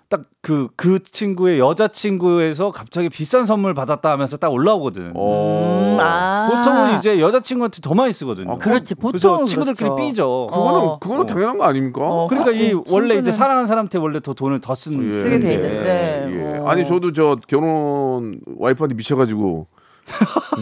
딱그 0.08 0.68
그 0.76 1.02
친구의 1.02 1.58
여자 1.58 1.88
친구에서 1.88 2.70
갑자기 2.70 3.08
비싼 3.08 3.44
선물 3.44 3.74
받았다 3.74 4.10
하면서 4.10 4.36
딱 4.36 4.52
올라오거든. 4.52 5.12
어. 5.16 5.94
음, 5.96 5.98
아. 6.00 6.48
보통은 6.48 6.98
이제 6.98 7.18
여자 7.20 7.40
친구한테 7.40 7.80
더 7.82 7.94
많이 7.94 8.12
쓰거든요. 8.12 8.52
아, 8.52 8.56
그렇지, 8.58 8.94
그래서 8.94 9.28
보통은 9.28 9.44
친구들끼리 9.46 9.88
그렇죠. 9.90 9.96
삐져. 10.08 10.46
그거는 10.50 10.80
어. 10.80 10.98
그거는 11.00 11.26
당연한 11.26 11.58
거 11.58 11.64
아닙니까? 11.64 12.00
어, 12.02 12.26
그러니까 12.28 12.52
그렇지. 12.52 12.70
이 12.70 12.92
원래 12.92 13.16
이제 13.16 13.30
친구는- 13.30 13.34
사랑하는 13.34 13.66
사람한테 13.66 13.98
원래 13.98 14.20
더 14.20 14.32
돈을 14.34 14.60
더 14.60 14.74
쓰는 14.74 15.04
예. 15.10 15.22
쓰게 15.22 15.40
돼 15.40 15.48
예. 15.50 15.54
있는데. 15.54 16.28
예. 16.54 16.58
어. 16.58 16.68
아니 16.68 16.86
저도 16.86 17.12
저 17.12 17.36
결혼 17.48 18.38
와이프한테 18.58 18.94
미쳐가지고 18.94 19.66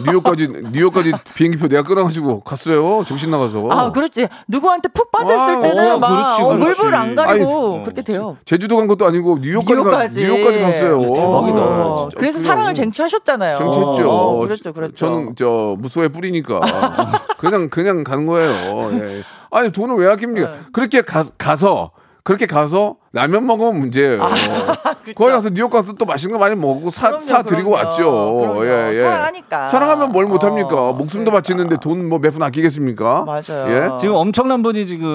뉴욕까지 0.05 0.47
뉴욕까지 0.71 1.11
비행기표 1.35 1.67
내가 1.67 1.83
끊어가지고 1.83 2.41
갔어요. 2.41 3.03
정신 3.05 3.29
나가서. 3.29 3.67
아, 3.69 3.91
그렇지. 3.91 4.27
누구한테 4.47 4.89
푹 4.89 5.11
빠졌을 5.11 5.55
아, 5.55 5.61
때는 5.61 5.91
어, 5.93 5.97
막 5.99 6.09
그렇지, 6.09 6.41
어. 6.41 6.53
물불 6.53 6.95
안 6.95 7.15
가리고 7.15 7.73
아니, 7.75 7.83
그렇게 7.83 8.01
돼요. 8.01 8.37
제주도 8.45 8.77
간 8.77 8.87
것도 8.87 9.05
아니고 9.05 9.39
뉴욕까지 9.41 9.73
뉴욕까지. 9.73 10.21
가, 10.21 10.33
뉴욕까지 10.33 10.59
갔어요. 10.59 11.01
대박이다. 11.01 11.59
어, 11.61 11.97
진짜 12.09 12.19
그래서 12.19 12.39
사랑을 12.39 12.73
쟁취하셨잖아요. 12.73 13.57
쟁취했죠. 13.57 14.09
어, 14.09 14.39
그렇죠, 14.39 14.73
그렇죠. 14.73 14.93
저는 14.95 15.35
저 15.35 15.75
무소의 15.79 16.09
뿌리니까 16.09 16.59
그냥 17.37 17.69
그냥 17.69 18.03
가는 18.03 18.25
거예요. 18.25 18.91
예. 18.93 19.23
아니 19.51 19.71
돈을 19.71 19.95
왜 19.97 20.07
아낍니까? 20.11 20.51
네. 20.51 20.57
그렇게 20.71 21.01
가, 21.01 21.25
가서 21.37 21.91
그렇게 22.23 22.45
가서 22.45 22.97
라면 23.13 23.45
먹으면 23.47 23.79
문제예요. 23.79 24.21
거기 25.15 25.31
가서 25.31 25.49
뉴욕 25.49 25.69
가서 25.71 25.93
또 25.93 26.05
맛있는 26.05 26.33
거 26.33 26.39
많이 26.39 26.55
먹고 26.55 26.91
사, 26.91 27.07
아, 27.07 27.09
그럼요, 27.09 27.25
사 27.25 27.41
드리고 27.41 27.71
그럼요. 27.71 27.85
왔죠. 27.87 28.01
그럼요. 28.41 28.65
예, 28.65 28.89
예. 28.91 28.95
사랑하니까. 29.03 29.67
사랑하면 29.67 30.11
뭘 30.11 30.25
못합니까? 30.27 30.69
어, 30.89 30.93
목숨도 30.93 31.31
그러니까. 31.31 31.37
바치는데 31.39 31.77
돈 31.77 32.07
뭐 32.07 32.19
몇 32.19 32.31
푼 32.33 32.43
아끼겠습니까? 32.43 33.25
맞아요. 33.25 33.65
예? 33.69 33.89
지금 33.99 34.15
엄청난 34.15 34.61
분이 34.61 34.85
지금 34.85 35.09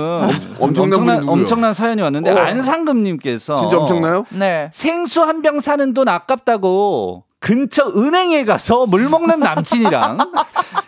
엄청난 0.60 1.00
분이 1.04 1.18
누구요? 1.20 1.32
엄청난 1.32 1.72
사연이 1.72 2.02
왔는데 2.02 2.32
어. 2.32 2.36
안상금님께서 2.36 3.54
진짜 3.56 3.76
엄청나요? 3.78 4.24
네. 4.30 4.68
생수 4.72 5.22
한 5.22 5.40
병 5.42 5.60
사는 5.60 5.94
돈 5.94 6.08
아깝다고 6.08 7.22
근처 7.40 7.86
은행에 7.94 8.44
가서 8.44 8.86
물 8.86 9.08
먹는 9.08 9.40
남친이랑 9.40 10.18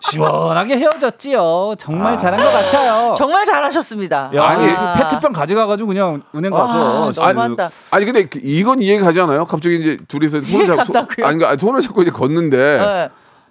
시원하게 0.01 0.79
헤어졌지요. 0.79 1.75
정말 1.79 2.17
잘한 2.17 2.43
것 2.43 2.51
같아요. 2.51 3.15
정말 3.17 3.45
잘하셨습니다. 3.45 4.31
야, 4.35 4.45
아니, 4.45 4.67
아니 4.71 4.99
페트병 5.03 5.33
가져가가지고 5.33 5.89
그냥 5.89 6.23
은행 6.35 6.51
가서 6.51 7.05
와, 7.05 7.13
너무한다. 7.15 7.71
아니 7.91 8.05
근데 8.07 8.29
그- 8.29 8.41
이건 8.43 8.81
이해가지 8.83 9.21
않아요? 9.21 9.45
갑자기 9.45 9.77
이제 9.79 9.99
둘이서 10.09 10.43
손을 10.43 10.67
잡고 10.67 10.85
손-? 10.85 10.97
아니 10.97 11.39
그러니까 11.39 11.57
손을 11.59 11.81
잡고 11.83 12.03
이제 12.03 12.11
걷는데 12.11 12.57
네. 12.57 13.09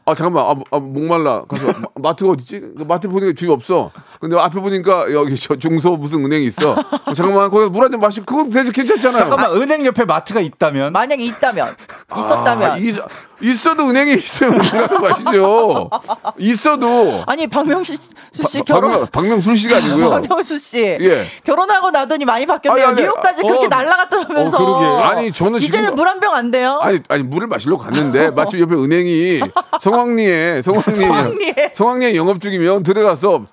아 0.09 0.13
잠깐만 0.15 0.45
아, 0.45 0.55
아, 0.71 0.79
목말라 0.79 1.43
가서 1.49 1.65
마- 1.79 2.09
마트가 2.09 2.31
어디지? 2.31 2.61
그 2.77 2.83
마트 2.87 3.09
보니까 3.09 3.33
주인 3.35 3.51
없어. 3.51 3.91
근데 4.21 4.39
앞에 4.39 4.57
보니까 4.61 5.11
여기 5.11 5.35
저 5.35 5.57
중소 5.57 5.97
무슨 5.97 6.23
은행이 6.23 6.45
있어. 6.45 6.71
어, 6.71 7.13
잠깐만 7.13 7.49
거기서 7.51 7.69
물 7.69 7.81
한 7.83 7.91
잔 7.91 7.99
마시고 7.99 8.25
그건 8.25 8.49
대체 8.49 8.71
괜찮잖아요. 8.71 9.17
잠깐만 9.17 9.51
은행 9.61 9.85
옆에 9.85 10.05
마트가 10.05 10.39
있다면 10.39 10.93
만약에 10.93 11.21
있다면 11.23 11.67
있었다면. 12.17 12.71
아, 12.71 12.77
있, 12.77 12.95
있어도 13.41 13.83
은행에 13.89 14.13
있어요. 14.13 14.51
은행에 14.51 14.87
마시죠. 15.01 15.89
있어도. 16.39 17.23
아니 17.27 17.45
박명수 17.47 17.93
씨 17.95 18.59
바- 18.59 18.63
결혼 18.65 18.91
박명, 18.91 19.07
박명순 19.11 19.55
씨가 19.55 19.77
아니고요. 19.77 20.09
박명수 20.23 20.57
씨 20.57 20.79
예. 21.01 21.27
결혼하고 21.43 21.91
나더니 21.91 22.23
많이 22.25 22.45
바뀌었네요. 22.45 22.85
아니, 22.87 22.93
아니, 22.93 23.01
뉴욕까지 23.01 23.41
어, 23.43 23.47
그렇게 23.47 23.67
날라갔다면서. 23.67 24.57
어, 24.57 24.79
그러게. 24.79 25.03
아니, 25.03 25.31
저는 25.33 25.59
이제는 25.59 25.95
물 25.95 26.07
한 26.07 26.19
병 26.21 26.33
안 26.33 26.49
돼요. 26.49 26.79
아니, 26.81 26.99
아니 27.09 27.23
물을 27.23 27.47
마시러 27.47 27.77
갔는데 27.77 28.31
마침 28.31 28.59
옆에 28.61 28.73
은행이 28.73 29.41
성 29.81 29.96
황리에 29.97 30.61
성황리에 30.61 30.93
성황리에. 31.01 31.71
성황리에 31.73 32.15
영업 32.15 32.39
중이면 32.39 32.83
들어가서 32.83 33.45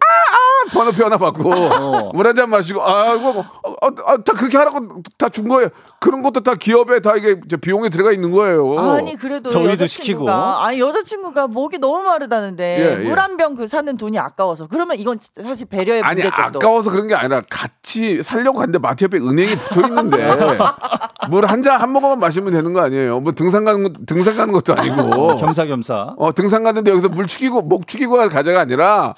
아 0.00 0.04
아 0.08 0.70
번호표 0.72 1.04
하나 1.04 1.16
받고 1.16 2.12
물한잔 2.14 2.50
마시고 2.50 2.82
아이고 2.86 3.28
어, 3.62 3.70
어, 3.70 3.86
아, 4.06 4.16
다 4.18 4.32
그렇게 4.34 4.56
하라고 4.58 5.02
다 5.16 5.28
준 5.28 5.48
거예요. 5.48 5.68
그런 6.00 6.22
것도 6.22 6.40
다 6.40 6.54
기업에 6.54 7.00
다 7.00 7.14
이게 7.16 7.36
이제 7.44 7.56
비용에 7.56 7.88
들어가 7.90 8.12
있는 8.12 8.30
거예요. 8.32 8.78
아니 8.78 9.14
그래도 9.16 9.50
저희도 9.50 9.72
여자친구가 9.72 9.86
시키고. 9.88 10.30
아니 10.30 10.80
여자친구가 10.80 11.48
목이 11.48 11.78
너무 11.78 12.02
마르다는데 12.02 12.98
예, 12.98 13.04
예. 13.04 13.08
물한 13.08 13.36
병 13.36 13.48
그 13.58 13.66
사는 13.66 13.96
돈이 13.96 14.18
아까워서 14.18 14.68
그러면 14.68 14.98
이건 14.98 15.18
사실 15.42 15.66
배려의 15.66 16.02
아니 16.02 16.22
문제죠. 16.22 16.34
또. 16.52 16.58
아까워서 16.58 16.90
그런 16.90 17.08
게 17.08 17.14
아니라 17.14 17.42
같이 17.50 18.22
살려고 18.22 18.60
하는데 18.60 18.78
마트 18.78 19.04
옆에 19.04 19.16
은행이 19.18 19.56
붙어 19.56 19.80
있는데 19.88 20.28
물 21.30 21.44
한잔한 21.46 21.90
모금만 21.90 22.18
마시면 22.20 22.52
되는 22.52 22.72
거 22.72 22.80
아니에요? 22.82 23.20
뭐 23.20 23.32
등산 23.32 23.64
가는 23.64 23.82
거, 23.82 23.90
등산 24.06 24.36
가는 24.36 24.52
것도 24.52 24.74
아니고 24.74 25.36
겸사겸사. 25.40 26.14
어 26.18 26.32
등산 26.34 26.62
갔는데 26.62 26.90
여기서 26.92 27.08
물 27.08 27.26
축이고 27.26 27.62
목 27.62 27.86
축이고 27.88 28.16
가자가 28.28 28.60
아니라 28.60 29.14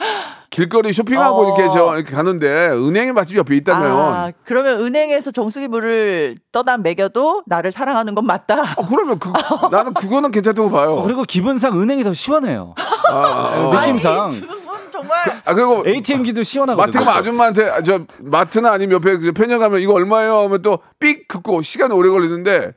길거리 0.50 0.92
쇼핑하고 0.92 1.38
어. 1.42 1.44
이렇게 1.56 1.72
저 1.72 1.94
이렇게 1.94 2.12
가는데 2.12 2.70
은행의 2.70 3.12
맛집 3.12 3.36
옆에 3.36 3.54
있다면 3.56 3.90
아, 3.90 4.32
그러면 4.44 4.80
은행에서 4.80 5.30
정수기 5.30 5.68
물을 5.68 6.34
떠다 6.50 6.76
먹여도 6.78 7.44
나를 7.46 7.70
사랑하는 7.70 8.16
건 8.16 8.26
맞다. 8.26 8.74
어, 8.76 8.84
그러면 8.86 9.18
그 9.20 9.32
나는 9.70 9.94
그거는 9.94 10.32
괜찮다고 10.32 10.70
봐요. 10.70 10.94
어, 10.94 11.02
그리고 11.04 11.22
기분상 11.22 11.80
은행이 11.80 12.02
더 12.02 12.12
시원해요. 12.12 12.74
아, 13.08 13.12
아, 13.12 13.70
아. 13.72 13.80
느낌상. 13.80 14.24
아니, 14.24 14.40
두분 14.40 14.90
정말 14.90 15.18
아 15.44 15.54
그리고 15.54 15.84
ATM기도 15.86 16.42
시원하거든요. 16.42 16.84
마트 16.92 16.98
가면 17.04 17.20
아줌마한테 17.20 17.68
아, 17.70 17.82
저 17.82 18.00
마트나 18.18 18.72
아니면 18.72 18.96
옆에 18.96 19.18
그 19.18 19.32
편의점 19.32 19.60
가면 19.60 19.80
이거 19.80 19.92
얼마예요 19.94 20.40
하면 20.40 20.62
또 20.62 20.80
삑 20.98 21.28
긋고 21.28 21.62
시간이 21.62 21.94
오래 21.94 22.10
걸리는데 22.10 22.72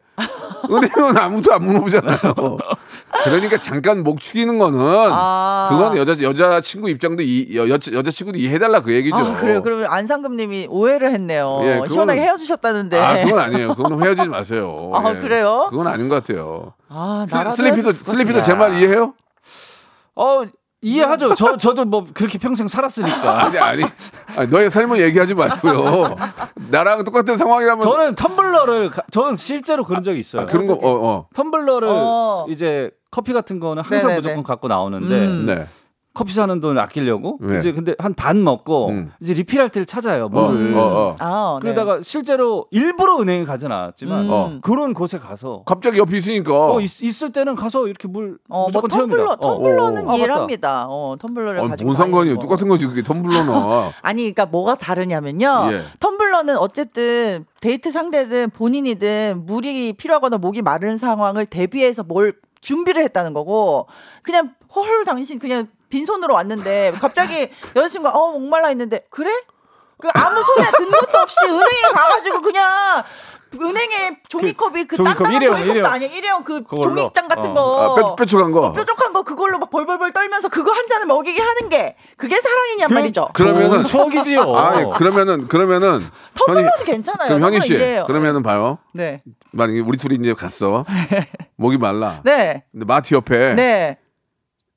은행은 0.69 1.17
아무도 1.17 1.53
안 1.53 1.63
물어보잖아요. 1.63 2.17
그러니까 3.25 3.59
잠깐 3.59 4.03
목 4.03 4.21
축이는 4.21 4.57
거는 4.59 4.79
아. 4.79 5.67
그건 5.71 5.97
여자 5.97 6.21
여자 6.21 6.61
친구 6.61 6.89
입장도 6.89 7.23
이 7.23 7.55
여, 7.57 7.67
여자 7.67 8.11
친구도 8.11 8.37
이해해달라 8.37 8.81
그 8.81 8.93
얘기죠. 8.93 9.15
아, 9.15 9.33
그래요. 9.39 9.61
그러면 9.61 9.87
안상금님이 9.89 10.67
오해를 10.69 11.11
했네요. 11.11 11.59
예, 11.63 11.79
그거는- 11.79 11.91
시원하게 11.91 12.21
헤어지셨다는데. 12.21 12.99
아 12.99 13.23
그건 13.25 13.39
아니에요. 13.39 13.73
그건 13.75 14.01
헤어지지 14.03 14.29
마세요. 14.29 14.91
아, 14.93 15.13
예. 15.15 15.19
그래요? 15.19 15.67
그건 15.69 15.87
아닌 15.87 16.07
것 16.09 16.23
같아요. 16.23 16.73
아, 16.89 17.25
슬- 17.29 17.51
슬리피도 17.51 17.91
슬리피도. 17.91 18.41
제 18.41 18.53
말 18.53 18.73
이해해요? 18.75 19.13
어 20.15 20.43
이해하죠. 20.83 21.33
저 21.35 21.57
저도 21.57 21.85
뭐 21.85 22.05
그렇게 22.13 22.37
평생 22.37 22.67
살았으니까. 22.67 23.45
아니 23.45 23.57
아니 23.57 23.83
아니, 24.37 24.49
너의 24.51 24.69
삶을 24.69 24.99
얘기하지 24.99 25.33
말고요. 25.33 26.15
나랑 26.69 27.03
똑같은 27.05 27.37
상황이라면 27.37 27.81
저는 27.81 28.15
텀블러를 28.15 28.91
가- 28.91 29.03
저는 29.11 29.37
실제로 29.37 29.83
그런 29.85 30.03
적이 30.03 30.19
있어요. 30.19 30.43
아, 30.43 30.45
그런 30.45 30.65
거 30.67 30.73
어 30.73 30.79
어. 30.83 31.27
텀블러를 31.33 31.87
어. 31.89 32.45
이제 32.49 32.91
커피 33.11 33.31
같은 33.33 33.59
거는 33.59 33.81
항상 33.83 34.09
네네네. 34.09 34.15
무조건 34.21 34.43
갖고 34.43 34.67
나오는데 34.67 35.15
음. 35.25 35.45
네. 35.45 35.67
커피 36.13 36.31
사는 36.31 36.59
돈 36.61 36.77
아끼려고 36.77 37.39
네. 37.41 37.57
이제 37.57 37.71
근데 37.71 37.95
한 37.97 38.13
반 38.13 38.43
먹고 38.43 38.89
음. 38.89 39.11
이제 39.19 39.33
리필할 39.33 39.69
때를 39.69 39.87
찾아요 39.87 40.25
어, 40.25 40.29
물을. 40.29 40.77
어, 40.77 40.81
어. 40.85 41.15
아, 41.19 41.59
네. 41.61 41.71
그러다가 41.73 42.01
실제로 42.03 42.67
일부러 42.69 43.19
은행에 43.19 43.43
가진 43.45 43.71
않았지만 43.71 44.25
음. 44.25 44.29
어. 44.31 44.57
그런 44.61 44.93
곳에 44.93 45.17
가서 45.17 45.63
갑자기 45.65 45.97
옆에 45.97 46.15
있으니까 46.17 46.71
어, 46.73 46.79
있, 46.79 47.23
을 47.23 47.31
때는 47.31 47.55
가서 47.55 47.87
이렇게 47.87 48.07
물 48.07 48.37
어, 48.47 48.57
뭐 48.59 48.65
무조건 48.67 48.89
텀블러, 48.91 49.39
채웁니다. 49.39 49.47
어. 49.47 49.59
텀블러는 49.59 50.09
어. 50.09 50.15
이해를 50.15 50.33
아, 50.33 50.35
맞다. 50.35 50.41
합니다. 50.41 50.85
어, 50.87 51.15
텀블러를 51.17 51.59
어, 51.63 51.67
가지고 51.67 51.87
뭔 51.87 51.95
상관이에요? 51.97 52.37
똑같은 52.37 52.67
거지 52.67 52.85
그게 52.85 53.01
텀블러나. 53.01 53.91
아니, 54.03 54.21
그러니까 54.21 54.45
뭐가 54.45 54.75
다르냐면요. 54.75 55.69
예. 55.71 55.81
텀블러는 55.99 56.57
어쨌든 56.59 57.45
데이트 57.59 57.91
상대든 57.91 58.51
본인이든 58.51 59.45
물이 59.47 59.93
필요하거나 59.93 60.37
목이 60.37 60.61
마른 60.61 60.97
상황을 60.99 61.47
대비해서 61.47 62.03
뭘 62.03 62.35
준비를 62.61 63.03
했다는 63.03 63.33
거고 63.33 63.87
그냥 64.21 64.53
헐 64.75 65.03
당신 65.05 65.39
그냥 65.39 65.67
빈손으로 65.93 66.33
왔는데 66.33 66.93
갑자기 66.99 67.49
여자친구가 67.75 68.17
어 68.17 68.31
목말라 68.31 68.71
있는데 68.71 69.05
그래? 69.11 69.29
그 69.99 70.09
아무 70.15 70.41
소리 70.43 70.65
듣는 70.65 70.91
것도 70.91 71.19
없이 71.19 71.45
은행에 71.45 71.93
가가지고 71.93 72.41
그냥 72.41 73.03
은행에 73.55 74.17
종이컵이 74.27 74.85
그, 74.85 74.95
종이컵 74.95 75.15
단단한 75.17 75.33
일회용, 75.35 75.53
종이컵도 75.53 75.71
일회용. 75.71 75.93
아니야 75.93 76.09
일회용 76.09 76.43
그 76.43 76.63
그걸로. 76.63 76.81
종이장 76.81 77.27
같은 77.27 77.51
어. 77.51 77.53
거 77.53 77.83
아, 77.83 77.95
뾰, 77.95 78.15
뾰족한 78.15 78.51
거. 78.51 78.73
뾰족한 78.73 79.13
거 79.13 79.21
그걸로 79.21 79.59
막 79.59 79.69
벌벌벌 79.69 80.11
떨면서 80.11 80.49
그거 80.49 80.71
한 80.71 80.87
잔을 80.87 81.05
먹이게 81.05 81.39
하는 81.39 81.69
게 81.69 81.95
그게 82.17 82.41
사랑이냔 82.41 82.87
그- 82.89 82.93
말이죠. 82.95 83.29
그러면은 83.33 83.69
좋은 83.69 84.09
추억이지요. 84.09 84.41
아, 84.57 84.89
그러면은 84.97 85.47
그러면은 85.47 86.03
텀블러는 86.33 86.85
괜찮아요. 86.85 87.27
그럼 87.29 87.43
현희 87.43 87.61
씨, 87.61 87.75
이해해요. 87.75 88.05
그러면은 88.07 88.41
봐요. 88.41 88.79
네. 88.93 89.21
만약에 89.51 89.81
우리 89.85 89.99
둘이 89.99 90.15
이제 90.15 90.33
갔어. 90.33 90.83
목이 91.55 91.77
말라. 91.77 92.21
네. 92.23 92.63
근데 92.71 92.85
마트 92.87 93.13
옆에 93.13 93.53
네. 93.53 93.99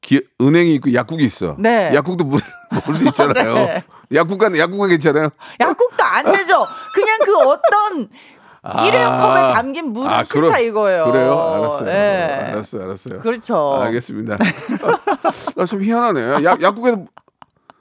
기- 0.06 0.22
은행이 0.40 0.74
있고 0.76 0.94
약국이 0.94 1.24
있어. 1.24 1.56
네. 1.58 1.90
약국도 1.92 2.22
물, 2.24 2.40
먹을 2.70 2.94
수 2.96 3.04
있잖아요. 3.08 3.54
네. 3.54 3.82
약국간 4.14 4.56
약국간 4.56 4.88
괜찮아요. 4.88 5.30
약국도 5.58 6.04
안 6.04 6.24
되죠. 6.30 6.64
그냥 6.94 7.18
그 7.24 7.36
어떤 7.40 8.08
일회용 8.86 9.18
컵에 9.18 9.52
담긴 9.52 9.92
물은 9.92 10.08
아, 10.08 10.22
싫다 10.22 10.40
그럼- 10.48 10.60
이거예요. 10.62 11.04
그래요? 11.06 11.54
알았어요. 11.56 11.84
네. 11.86 12.50
알았어요. 12.52 12.82
알았어요. 12.84 13.18
그렇죠. 13.18 13.80
알겠습니다. 13.82 14.36
아, 15.58 15.64
좀 15.64 15.82
희한하네. 15.82 16.44
약, 16.44 16.62
약국에서 16.62 16.98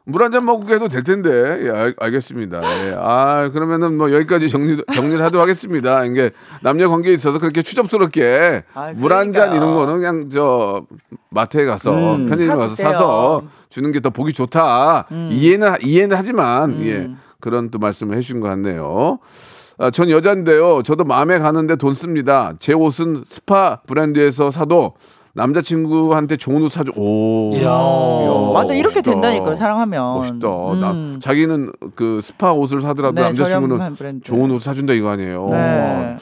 물 0.08 0.22
한 0.22 0.32
잔 0.32 0.46
먹고 0.46 0.72
해도 0.74 0.88
될 0.88 1.04
텐데. 1.04 1.30
예, 1.64 1.70
알, 1.70 1.96
알겠습니다. 2.00 2.62
예. 2.64 2.96
아, 2.98 3.50
그러면은 3.52 3.98
뭐 3.98 4.12
여기까지 4.14 4.50
정리, 4.50 4.80
정리를 4.94 5.24
하도록 5.24 5.42
하겠습니다. 5.42 6.06
이게 6.06 6.32
남녀 6.62 6.90
관계에 6.90 7.14
있어서 7.14 7.40
그렇게 7.40 7.62
추접스럽게 7.64 8.64
아, 8.74 8.94
물한 8.96 9.34
잔. 9.34 9.56
이런 9.56 9.74
거는 9.74 9.96
그냥 9.96 10.30
저 10.30 10.86
마트에 11.30 11.66
가서 11.66 12.16
음, 12.18 12.28
편의점 12.28 12.58
가서 12.58 12.70
사주세요. 12.76 12.88
음. 12.88 12.94
사서 12.94 13.44
주는 13.70 13.92
게 13.92 14.00
더 14.00 14.12
보기 14.12 14.32
좋다. 14.34 15.08
이해는, 15.32 15.76
이해는 15.84 16.16
하지만, 16.16 16.80
예. 16.84 17.10
그런 17.42 17.72
또 17.72 17.80
말씀을 17.80 18.16
해주신 18.18 18.40
것 18.42 18.48
같네요. 18.50 19.18
아, 19.78 19.90
전 19.92 20.10
여자인데요. 20.10 20.84
저도 20.84 21.04
마음에 21.04 21.38
가는데 21.40 21.76
돈 21.76 21.94
씁니다. 21.96 22.54
제 22.60 22.74
옷은 22.74 23.24
스파 23.26 23.80
브랜드에서 23.88 24.52
사도 24.52 24.94
남자친구한테 25.36 26.38
좋은 26.38 26.62
옷 26.64 26.70
사줘. 26.70 26.92
오. 26.96 27.52
이야. 27.58 27.70
어, 27.70 28.52
맞아 28.54 28.74
이렇게 28.74 28.96
멋있다. 28.96 29.12
된다니까요 29.12 29.56
사랑하면. 29.56 30.16
멋있다. 30.16 30.48
음. 30.48 30.80
나, 30.80 31.20
자기는 31.20 31.72
그 31.96 32.20
스파 32.22 32.52
옷을 32.54 32.82
사더라도 32.82 33.16
네, 33.16 33.22
남자친구는. 33.24 34.22
좋은 34.24 34.50
옷 34.52 34.60
사준다 34.62 34.94
이거 34.94 35.10
아니에요. 35.10 35.48
네. 35.52 36.16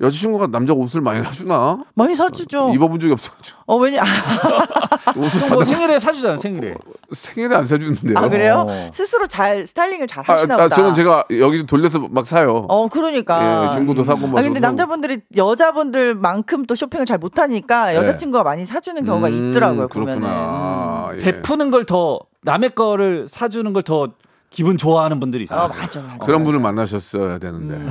여자친구가 0.00 0.48
남자 0.48 0.72
옷을 0.72 1.00
많이 1.00 1.22
사주나? 1.24 1.84
많이 1.94 2.14
사주죠. 2.14 2.72
입어본 2.74 3.00
적이 3.00 3.12
없어가지고 3.14 3.58
어 3.66 3.76
왜냐? 3.76 4.02
옷을 5.16 5.40
뭐 5.40 5.48
받아 5.58 5.64
생일에 5.64 5.98
사주잖아 5.98 6.36
생일에. 6.36 6.74
생일에 7.12 7.54
안 7.56 7.66
사주는데요. 7.66 8.14
아 8.18 8.28
그래요? 8.28 8.64
어. 8.68 8.90
스스로 8.92 9.26
잘 9.26 9.66
스타일링을 9.66 10.06
잘 10.06 10.24
아, 10.26 10.34
하시나 10.34 10.54
아, 10.54 10.56
보다. 10.64 10.74
저는 10.76 10.94
제가 10.94 11.24
여기서 11.30 11.64
돌려서 11.64 11.98
막 12.10 12.26
사요. 12.26 12.66
어 12.68 12.88
그러니까. 12.88 13.66
예, 13.66 13.70
중고도 13.70 14.04
사고 14.04 14.26
막 14.26 14.38
아 14.38 14.42
근데. 14.42 14.60
남자분들이 14.60 15.20
여자분들만큼 15.36 16.66
또 16.66 16.74
쇼핑을 16.74 17.06
잘 17.06 17.18
못하니까 17.18 17.94
여자친구가 17.94 18.44
많이 18.44 18.64
사주는 18.66 19.04
경우가 19.04 19.28
네. 19.28 19.34
음, 19.36 19.50
있더라고요. 19.50 19.88
그렇구나. 19.88 20.14
보면은. 20.20 21.14
음. 21.14 21.18
예. 21.20 21.22
베푸는 21.24 21.70
걸 21.70 21.84
더 21.84 22.20
남의 22.42 22.70
거를 22.74 23.26
사주는 23.28 23.72
걸 23.72 23.82
더 23.82 24.08
기분 24.50 24.76
좋아하는 24.76 25.20
분들이 25.20 25.44
있어요. 25.44 25.60
어 25.60 25.68
맞아 25.68 26.00
맞아. 26.00 26.18
그런 26.24 26.42
분을 26.44 26.58
만나셨어야 26.60 27.38
되는데. 27.38 27.74
음. 27.76 27.88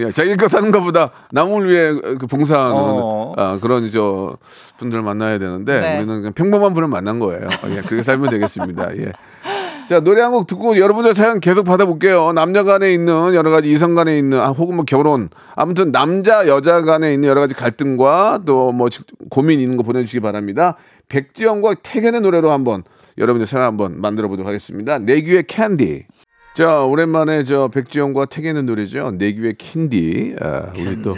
야, 0.00 0.10
자기 0.12 0.36
거 0.36 0.48
사는 0.48 0.70
것보다 0.70 1.10
남을 1.32 1.68
위해 1.68 1.92
그 2.18 2.26
봉사하는 2.26 2.74
어. 2.76 3.32
아, 3.36 3.58
그런 3.60 3.88
저 3.88 4.36
분들을 4.78 5.02
만나야 5.02 5.38
되는데 5.38 5.80
네. 5.80 5.96
우리는 5.98 6.16
그냥 6.18 6.32
평범한 6.34 6.74
분을 6.74 6.88
만난 6.88 7.18
거예요. 7.20 7.46
예, 7.70 7.80
그렇게 7.80 8.02
살면 8.02 8.30
되겠습니다. 8.30 8.96
예. 8.98 9.12
자 9.88 10.00
노래 10.00 10.22
한 10.22 10.32
곡 10.32 10.46
듣고 10.46 10.78
여러분들 10.78 11.14
사연 11.14 11.40
계속 11.40 11.64
받아볼게요. 11.64 12.32
남녀 12.32 12.64
간에 12.64 12.92
있는 12.92 13.34
여러 13.34 13.50
가지 13.50 13.70
이성 13.70 13.94
간에 13.94 14.16
있는 14.18 14.40
아, 14.40 14.48
혹은 14.50 14.76
뭐 14.76 14.84
결혼 14.86 15.28
아무튼 15.56 15.92
남자 15.92 16.46
여자 16.48 16.80
간에 16.82 17.12
있는 17.12 17.28
여러 17.28 17.40
가지 17.40 17.54
갈등과 17.54 18.40
또 18.46 18.72
뭐 18.72 18.88
고민 19.30 19.60
있는 19.60 19.76
거 19.76 19.82
보내주시기 19.82 20.20
바랍니다. 20.20 20.76
백지영과 21.08 21.74
태견의 21.82 22.22
노래로 22.22 22.50
한번 22.50 22.82
여러분들 23.18 23.46
사연 23.46 23.64
한번 23.66 24.00
만들어 24.00 24.28
보도록 24.28 24.48
하겠습니다. 24.48 24.98
내 24.98 25.18
귀에 25.18 25.44
캔디. 25.46 26.06
자 26.54 26.82
오랜만에 26.82 27.42
저 27.44 27.68
백지영과 27.68 28.26
택연의 28.26 28.62
노래죠. 28.64 29.10
내 29.12 29.30
귀에 29.30 29.54
캔디. 29.58 30.36
아, 30.40 30.72
우리 30.78 31.02
또 31.02 31.12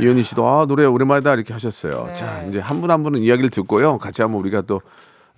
이현이 0.00 0.22
씨도 0.22 0.46
아 0.46 0.66
노래 0.66 0.84
오랜만이다 0.84 1.34
이렇게 1.34 1.52
하셨어요. 1.52 2.10
자 2.14 2.42
이제 2.48 2.58
한 2.58 2.80
분 2.80 2.90
한 2.90 3.02
분은 3.02 3.20
이야기를 3.20 3.50
듣고요. 3.50 3.98
같이 3.98 4.22
한번 4.22 4.40
우리가 4.40 4.62
또 4.62 4.80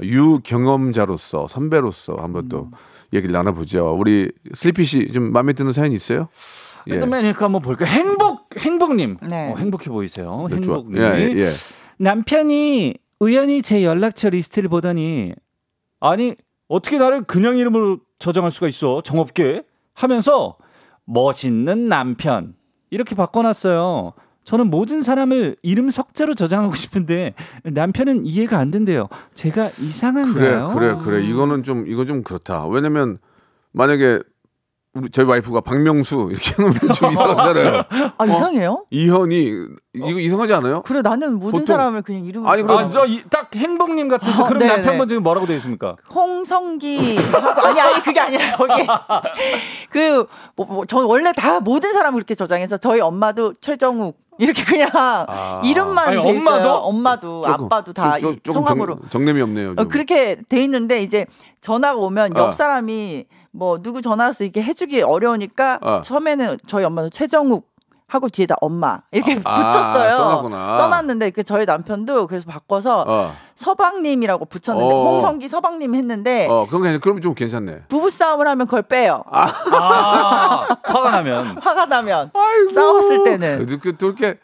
유경험자로서 0.03 1.49
선배로서 1.49 2.17
한번 2.21 2.49
또 2.49 2.69
얘기를 3.13 3.33
나눠보죠. 3.33 3.97
우리 3.99 4.31
슬리피 4.55 4.85
씨 4.85 5.07
좀 5.13 5.33
마음에 5.33 5.53
드는 5.53 5.73
사연 5.73 5.93
있어요? 5.93 6.29
예. 6.87 6.99
또 6.99 7.07
매니까 7.07 7.45
한번 7.47 7.61
볼까. 7.61 7.85
행복 7.85 8.49
행복님, 8.57 9.19
네. 9.29 9.53
어, 9.53 9.57
행복해 9.57 9.91
보이세요. 9.91 10.47
네. 10.49 10.57
행복님. 10.57 10.97
예, 10.97 11.33
예. 11.37 11.49
남편이 11.99 12.95
우연히 13.21 13.61
제 13.63 13.85
연락처 13.85 14.31
리스트를 14.31 14.69
보더니 14.69 15.35
아니 16.01 16.35
어떻게 16.69 16.99
나를 16.99 17.25
그냥 17.25 17.57
이름으로 17.57 17.99
저장할 18.19 18.51
수가 18.51 18.69
있어 18.69 19.03
정없게 19.03 19.65
하면서 19.95 20.57
멋있는 21.05 21.89
남편 21.89 22.55
이렇게 22.91 23.15
바꿔놨어요. 23.15 24.13
저는 24.45 24.71
모든 24.71 25.03
사람을 25.03 25.57
이름 25.63 25.91
석자로 25.91 26.35
저장하고 26.35 26.75
싶은데 26.75 27.35
남편은 27.65 28.25
이해가 28.27 28.59
안 28.59 28.71
된대요. 28.71 29.09
제가 29.35 29.69
그래, 29.71 29.87
이상한가요? 29.87 30.73
그래, 30.75 30.97
그래. 31.03 31.25
이거는 31.25 31.63
좀 31.63 31.87
이거 31.87 32.05
좀 32.05 32.23
그렇다. 32.23 32.67
왜냐면 32.67 33.19
만약에 33.73 34.21
우리 34.95 35.09
저희 35.11 35.25
와이프가 35.25 35.61
박명수 35.61 36.31
이렇게 36.33 36.53
하면 36.61 36.75
좀 36.97 37.13
이상하잖아요. 37.13 37.83
아 38.19 38.27
이상해요? 38.27 38.87
이현이 38.91 39.67
이거 39.95 40.19
이상하지 40.19 40.53
않아요? 40.55 40.83
그래 40.83 41.01
나는 41.01 41.35
모든 41.35 41.61
보통- 41.61 41.67
사람을 41.67 42.03
그냥 42.03 42.25
이름으로 42.25 42.51
아니. 42.51 42.63
그럼- 42.65 42.79
아, 42.79 42.91
저딱 42.91 43.55
행복님 43.55 44.09
같은 44.09 44.33
데 44.33 44.43
어, 44.43 44.47
그럼 44.47 44.59
네네. 44.59 44.73
남편분 44.77 45.07
지금 45.07 45.23
뭐라고 45.23 45.47
되어 45.47 45.55
있습니까? 45.59 45.95
홍성기 46.13 47.19
하고 47.19 47.61
아니 47.69 47.81
아니 47.81 48.03
그게 48.03 48.19
아니라 48.19 48.57
거기 48.57 48.73
그 49.91 50.27
뭐, 50.57 50.67
뭐, 50.67 50.85
저 50.87 50.99
원래 50.99 51.33
다 51.37 51.61
모든 51.61 51.93
사람을 51.93 52.19
그렇게 52.19 52.35
저장해서 52.35 52.77
저희 52.79 53.01
엄마도 53.01 53.55
최정욱 53.61 54.19
이렇게 54.41 54.65
그냥 54.65 54.89
이름만 55.65 56.09
아니, 56.09 56.23
돼 56.23 56.31
있어요. 56.31 56.39
엄마도? 56.41 56.75
엄마도 56.75 57.43
조금- 57.47 57.65
아빠도 57.67 57.93
다 57.93 58.19
조- 58.19 58.33
이 58.33 58.39
조- 58.43 58.53
성함으로 58.53 58.95
정, 59.01 59.11
정냄이 59.11 59.41
없네요. 59.43 59.71
어, 59.73 59.75
좀. 59.77 59.89
그렇게 59.89 60.37
돼 60.49 60.63
있는데 60.65 61.01
이제 61.03 61.27
전화가 61.61 61.97
오면 61.99 62.37
어. 62.37 62.41
옆 62.41 62.55
사람이 62.55 63.27
뭐 63.53 63.83
누구 63.83 64.01
전화 64.01 64.25
왔어 64.25 64.45
이렇게 64.45 64.63
해주기 64.63 65.03
어려우니까 65.03 65.79
어. 65.83 66.01
처음에는 66.03 66.59
저희 66.67 66.85
엄마도 66.85 67.11
최정욱 67.11 67.69
하고 68.11 68.29
뒤에다 68.29 68.57
엄마 68.61 68.99
이렇게 69.13 69.41
아, 69.45 69.71
붙였어요. 69.71 70.17
써놨구나. 70.17 70.77
써놨는데 70.77 71.31
그 71.31 71.45
저희 71.45 71.65
남편도 71.65 72.27
그래서 72.27 72.51
바꿔서 72.51 73.05
어, 73.07 73.33
서방님이라고 73.55 74.47
붙였는데 74.47 74.93
어. 74.93 75.05
홍성기 75.13 75.47
서방님 75.49 75.95
했는데 75.95 76.49
어, 76.51 76.65
그건 76.67 76.83
그냥 76.83 76.99
그러면 77.01 77.23
좀 77.23 77.35
괜찮네. 77.35 77.83
부부 77.89 78.11
싸움을 78.11 78.49
하면 78.49 78.67
그걸 78.67 78.83
빼요. 78.83 79.23
아, 79.31 79.47
화가 80.83 81.11
나면 81.13 81.59
화가 81.63 81.87
나면 81.87 82.33
싸웠을 82.75 83.23
때는 83.23 83.67
그, 83.67 83.79
그, 83.79 83.97
또 83.97 84.07
이렇게 84.09 84.39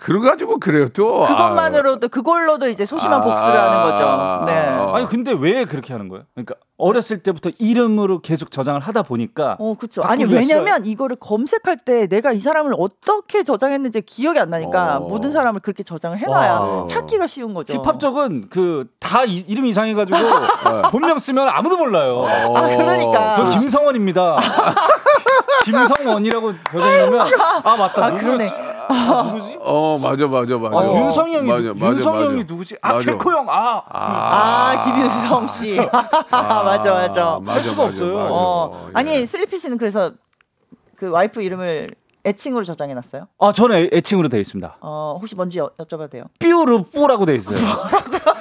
그래 0.00 0.18
가지고 0.20 0.58
그래요 0.58 0.88
또. 0.88 1.26
그것만으로도 1.26 2.08
그걸로도 2.08 2.68
이제 2.68 2.86
소심한 2.86 3.20
아. 3.20 3.24
복수를 3.24 3.54
하는 3.54 3.82
거죠. 3.82 4.44
네. 4.46 4.52
아. 4.68 4.96
아니 4.96 5.06
근데 5.06 5.32
왜 5.32 5.66
그렇게 5.66 5.92
하는 5.92 6.08
거예요? 6.08 6.24
그러니까 6.34 6.54
어렸을 6.78 7.18
때부터 7.22 7.50
이름으로 7.58 8.20
계속 8.22 8.50
저장을 8.50 8.80
하다 8.80 9.02
보니까 9.02 9.56
어, 9.58 9.74
그렇죠. 9.78 10.02
아니 10.02 10.24
왜냐면 10.24 10.86
이거를 10.86 11.16
검색할 11.16 11.76
때 11.84 12.06
내가 12.06 12.32
이 12.32 12.40
사람을 12.40 12.74
어떻게 12.78 13.42
저장했는지 13.42 14.00
기억이 14.00 14.38
안 14.38 14.48
나니까 14.48 14.96
어. 14.96 15.00
모든 15.00 15.30
사람을 15.30 15.60
그렇게 15.60 15.82
저장을 15.82 16.16
해놔야 16.18 16.52
와. 16.54 16.86
찾기가 16.86 17.26
쉬운 17.26 17.52
거죠. 17.52 17.74
힙합 17.74 18.00
쪽은 18.00 18.48
그 18.48 18.86
다 19.10 19.24
이름 19.24 19.66
이상해가지고 19.66 20.18
본명 20.92 21.18
쓰면 21.18 21.48
아무도 21.48 21.76
몰라요. 21.76 22.24
아 22.54 22.76
그러니까. 22.76 23.34
저 23.34 23.58
김성원입니다. 23.58 24.38
김성원이라고 25.64 26.52
저장하면 26.70 27.20
아 27.64 27.76
맞다 27.76 28.04
아, 28.06 28.10
누구 28.10 28.22
그러네. 28.24 28.50
아, 28.88 29.22
누구지? 29.32 29.58
어 29.60 29.98
맞아 30.02 30.26
맞아 30.26 30.58
맞아. 30.58 30.76
아, 30.78 30.84
윤성이 30.84 31.36
형이 31.36 31.48
맞아, 31.48 31.62
누, 31.62 31.74
맞아, 31.74 31.86
윤성이 31.92 32.18
맞아. 32.18 32.30
형이 32.30 32.44
누구지? 32.44 32.76
아 32.82 32.92
맞아. 32.94 33.04
개코 33.12 33.30
형. 33.32 33.46
아, 33.48 33.82
아 33.88 34.84
김윤성 34.84 35.46
씨. 35.46 35.76
맞아 36.30 36.92
맞아. 36.94 37.38
맞아, 37.40 37.62
수가 37.62 37.76
맞아, 37.76 37.82
없어요. 37.84 38.16
맞아. 38.16 38.28
어. 38.32 38.86
예. 38.88 38.92
아니 38.94 39.26
슬리피 39.26 39.58
씨는 39.58 39.78
그래서 39.78 40.12
그 40.96 41.08
와이프 41.08 41.40
이름을 41.42 41.90
애칭으로 42.26 42.64
저장해 42.64 42.92
놨어요? 42.94 43.28
아 43.38 43.52
저는 43.52 43.76
애, 43.76 43.90
애칭으로 43.92 44.28
되어 44.28 44.40
있습니다. 44.40 44.76
어 44.80 45.16
혹시 45.18 45.34
뭔지 45.36 45.58
여, 45.58 45.70
여쭤봐도 45.78 46.10
돼요? 46.10 46.24
삐우르 46.38 46.82
뿌라고 46.92 47.24
되어 47.26 47.36
있어요. 47.36 47.56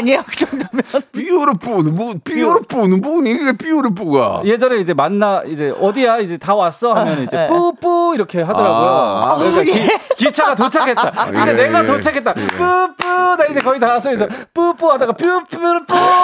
아니에요 0.00 0.22
그 0.26 0.36
정도면? 0.36 0.82
삐오르뿌 1.12 1.82
뭐 1.92 2.14
삐오르뿌는 2.24 3.00
뭐니 3.00 3.30
이게 3.30 3.52
삐오르뿌가. 3.56 4.42
예전에 4.44 4.76
이제 4.78 4.94
만나 4.94 5.42
이제 5.46 5.72
어디야 5.80 6.18
이제 6.18 6.36
다 6.38 6.54
왔어 6.54 6.92
하면 6.94 7.22
이제 7.24 7.36
네. 7.36 7.46
뿌뿌 7.48 8.12
이렇게 8.14 8.42
하더라고요. 8.42 8.88
아, 8.88 9.36
그러니까 9.36 9.62
기, 10.16 10.32
차가 10.32 10.54
도착했다. 10.54 11.28
이제 11.42 11.50
예, 11.50 11.52
내가 11.54 11.82
예. 11.82 11.86
도착했다. 11.86 12.34
뿌뿌 12.34 13.36
나 13.36 13.44
이제 13.50 13.60
거의 13.62 13.78
다 13.80 13.88
왔어. 13.88 14.10
그래서 14.10 14.26
뿌뿌 14.52 14.90
하다가 14.92 15.12
뾰뾰뿌 15.12 15.56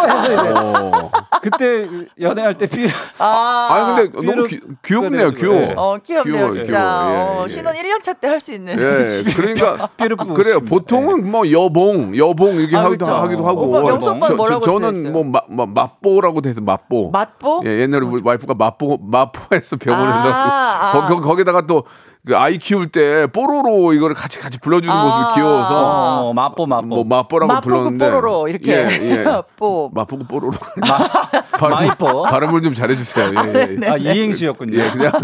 해서 0.09 0.33
이제 0.33 0.51
어. 0.53 1.11
그때 1.43 1.87
연애할 2.21 2.59
때 2.59 2.67
삐. 2.67 2.89
아, 3.19 3.69
아니 3.71 4.11
근데 4.11 4.27
너무 4.33 4.43
귀, 4.45 4.61
귀엽네요 4.85 5.31
귀여워. 5.31 5.57
예. 5.63 5.75
어 5.77 5.99
귀엽네요 6.05 6.53
진짜. 6.53 6.67
귀여워. 6.67 7.11
예, 7.13 7.17
어, 7.17 7.45
예. 7.45 7.53
신혼 7.53 7.75
1년차 7.75 8.21
때 8.21 8.27
할 8.29 8.41
수 8.41 8.53
있는. 8.53 8.75
예, 8.75 9.33
그러니까 9.33 9.89
그래요. 10.35 10.61
보통은 10.61 11.31
뭐 11.31 11.51
여봉, 11.51 12.17
여봉 12.17 12.57
이렇게 12.57 12.77
아, 12.77 12.85
하기도, 12.85 13.07
그렇죠. 13.07 13.23
하기도 13.23 13.47
하고. 13.47 13.66
오빠, 13.69 13.81
명수 13.83 14.11
오빠는 14.11 14.27
저- 14.29 14.35
뭐라고 14.37 14.65
저, 14.65 14.79
는 14.79 14.93
됐어요? 14.93 15.13
뭐 15.13 15.25
마, 15.25 15.41
마, 15.49 15.67
맛보라고 15.67 16.41
돼서 16.41 16.61
맛보. 16.61 17.11
맛보? 17.11 17.63
예, 17.67 17.81
옛날에 17.83 18.05
우리 18.07 18.23
와이프가 18.25 18.55
맛보 18.55 18.99
맛보에서 19.03 19.77
병원에서 19.77 20.29
아, 20.33 20.91
거, 20.93 20.99
아. 21.03 21.07
거, 21.09 21.21
거기다가 21.21 21.67
또 21.67 21.85
그 22.27 22.37
아이 22.37 22.59
키울 22.59 22.89
때 22.89 23.29
뽀로로 23.29 23.93
이거를 23.93 24.17
같이 24.17 24.41
같이 24.41 24.59
불러주는 24.59 24.93
아. 24.93 25.05
모습이 25.05 25.35
귀여워서 25.37 26.29
어, 26.31 26.33
맛보 26.35 26.67
맛보. 26.67 26.87
뭐 26.89 27.05
맛보라고 27.05 27.53
맛보고 27.53 27.69
불렀는데 27.77 28.11
뽀로로 28.11 28.49
이렇게. 28.49 28.73
예, 28.73 28.89
예. 29.01 29.25
뽀. 29.57 29.91
맛보고 29.95 30.25
뽀로로 30.25 30.53
마이뽀. 31.61 32.25
발음을 32.25 32.63
좀 32.63 32.75
잘해주세요. 32.75 33.31
예, 33.33 33.79
예. 33.81 33.87
아 33.89 33.97
이행시였군요. 33.97 34.77
예, 34.77 34.91
그냥 34.91 35.13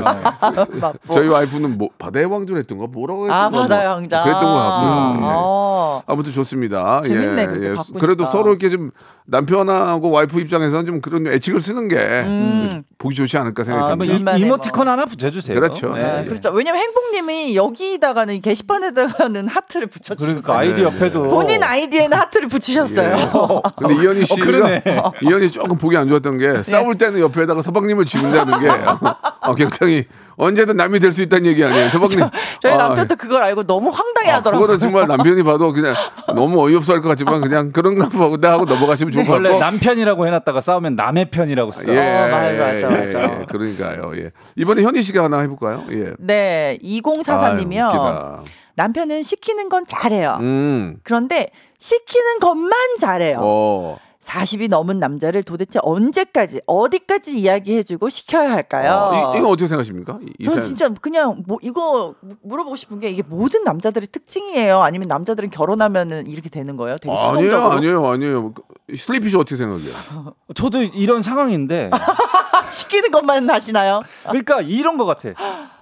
맛보. 0.80 1.12
저희 1.12 1.26
와이프는 1.26 1.76
뭐 1.76 1.88
바다의 1.98 2.26
왕조를 2.26 2.60
했던가 2.62 2.86
뭐라고 2.86 3.24
했던가 3.24 3.44
아 3.46 3.50
바다의 3.50 3.88
왕자. 3.88 4.22
그랬던 4.22 4.44
것 4.44 4.54
같고요. 4.54 5.16
예. 5.16 5.28
어. 5.34 6.02
아무튼 6.06 6.30
좋습니다. 6.32 7.00
재밌네, 7.02 7.42
예, 7.42 7.46
그렇게 7.46 7.66
예. 7.70 7.74
바꾸니까. 7.74 7.98
그래도 7.98 8.26
서로 8.26 8.50
이렇게 8.50 8.68
좀 8.68 8.92
남편하고 9.26 10.10
와이프 10.10 10.40
입장에서는 10.40 10.86
좀 10.86 11.00
그런 11.00 11.26
애칭을 11.26 11.60
쓰는 11.60 11.88
게 11.88 12.84
보기 12.98 13.14
좋지 13.14 13.36
않을까 13.38 13.64
생각이 13.64 13.92
아, 13.92 13.96
듭니다. 13.96 14.30
뭐 14.32 14.38
이- 14.38 14.42
이모티콘 14.42 14.88
하나 14.88 15.04
붙여주세요. 15.04 15.54
그렇죠. 15.58 15.94
네. 15.94 16.02
네, 16.02 16.24
그렇죠. 16.24 16.50
왜냐면 16.50 16.82
행복님이 16.82 17.54
여기다가는 17.56 18.34
이 18.34 18.40
게시판에다가는 18.40 19.48
하트를 19.48 19.86
붙여주셨어요. 19.86 20.42
그러니까 20.42 20.58
아이디 20.58 20.82
옆에도 20.82 21.22
본인 21.28 21.62
아이디에는 21.62 22.16
하트를 22.18 22.48
붙이셨어요. 22.48 23.62
근데 23.78 23.94
이현희 23.94 24.24
씨가 24.26 24.44
그러네. 24.44 24.82
이현희 25.22 25.48
씨 25.48 25.54
조금 25.54 25.78
보기 25.78 25.96
안 25.96 26.08
좋았던 26.08 26.38
게 26.38 26.62
싸울 26.64 26.96
때는 26.96 27.20
옆에다가 27.20 27.62
서방님을 27.62 28.04
지운다는 28.04 28.60
게 28.60 28.68
어, 29.42 29.54
굉장히 29.54 30.04
언제든 30.36 30.76
남이 30.76 30.98
될 30.98 31.12
수 31.12 31.22
있다는 31.22 31.46
얘기 31.46 31.62
아니에요. 31.64 31.88
서방님. 31.90 32.18
저 32.60 32.68
희 32.68 32.72
아, 32.72 32.76
남편도 32.76 33.16
그걸 33.16 33.42
알고 33.42 33.64
너무 33.64 33.90
황당해 33.90 34.30
아, 34.30 34.36
하더라고요. 34.36 34.62
그거는 34.66 34.78
정말 34.78 35.06
남편이 35.06 35.42
봐도 35.42 35.72
그냥 35.72 35.94
너무 36.34 36.60
어이없어 36.64 36.94
할 36.94 37.00
것 37.02 37.08
같지만 37.10 37.40
그냥 37.40 37.70
그런가 37.72 38.08
보다 38.08 38.52
하고 38.52 38.64
넘어가시면 38.64 39.12
좋을 39.12 39.26
것 39.26 39.32
원래 39.34 39.50
같고. 39.50 39.60
남편이라고 39.64 40.26
해놨다가 40.26 40.60
싸우면 40.60 40.96
남의 40.96 41.30
편이라고 41.30 41.72
써. 41.72 41.92
예, 41.92 41.98
어, 41.98 42.28
맞아, 42.28 42.52
맞아, 42.52 42.76
예, 42.78 42.82
맞아. 42.84 43.22
예, 43.40 43.44
그러니까요. 43.48 44.12
예. 44.16 44.30
이번에 44.56 44.82
현희 44.82 45.02
씨가 45.02 45.24
하나 45.24 45.40
해볼까요? 45.40 45.84
예. 45.90 46.12
네, 46.18 46.78
아유, 46.82 47.00
2044님이요. 47.00 47.86
웃기다. 47.88 48.40
남편은 48.74 49.22
시키는 49.22 49.68
건 49.68 49.84
잘해요. 49.86 50.38
음. 50.40 50.96
그런데 51.02 51.50
시키는 51.78 52.38
것만 52.40 52.72
잘해요. 53.00 53.38
어. 53.42 53.98
40이 54.22 54.68
넘은 54.68 54.98
남자를 55.00 55.42
도대체 55.42 55.80
언제까지 55.82 56.60
어디까지 56.66 57.40
이야기해주고 57.40 58.08
시켜야 58.08 58.52
할까요? 58.52 59.10
어, 59.12 59.34
이, 59.34 59.38
이건 59.38 59.50
어떻게 59.50 59.66
생각하십니까? 59.66 60.18
이- 60.38 60.44
저는. 60.44 60.62
진짜 60.62 60.88
그냥 61.00 61.42
뭐 61.46 61.58
이거 61.60 62.14
무- 62.20 62.36
물어보고 62.42 62.76
싶은 62.76 63.00
게 63.00 63.10
이게 63.10 63.22
모든 63.26 63.64
남자들의 63.64 64.08
특징이에요. 64.12 64.80
아니면 64.82 65.08
남자들은 65.08 65.50
결혼하면은 65.50 66.28
이렇게 66.28 66.48
되는 66.50 66.76
거예요? 66.76 66.98
되게 66.98 67.12
아니에요, 67.12 67.34
수동적으로 67.50 67.70
아니에요, 67.72 68.06
아니에요. 68.06 68.54
슬리피 68.96 69.28
씨 69.30 69.36
어떻게 69.36 69.56
생각해요? 69.56 69.92
저도 70.54 70.82
이런 70.82 71.22
상황인데 71.22 71.90
시키는 72.70 73.10
것만 73.10 73.50
하시나요? 73.50 74.02
그러니까 74.22 74.60
이런 74.60 74.98
것 74.98 75.04
같아. 75.04 75.30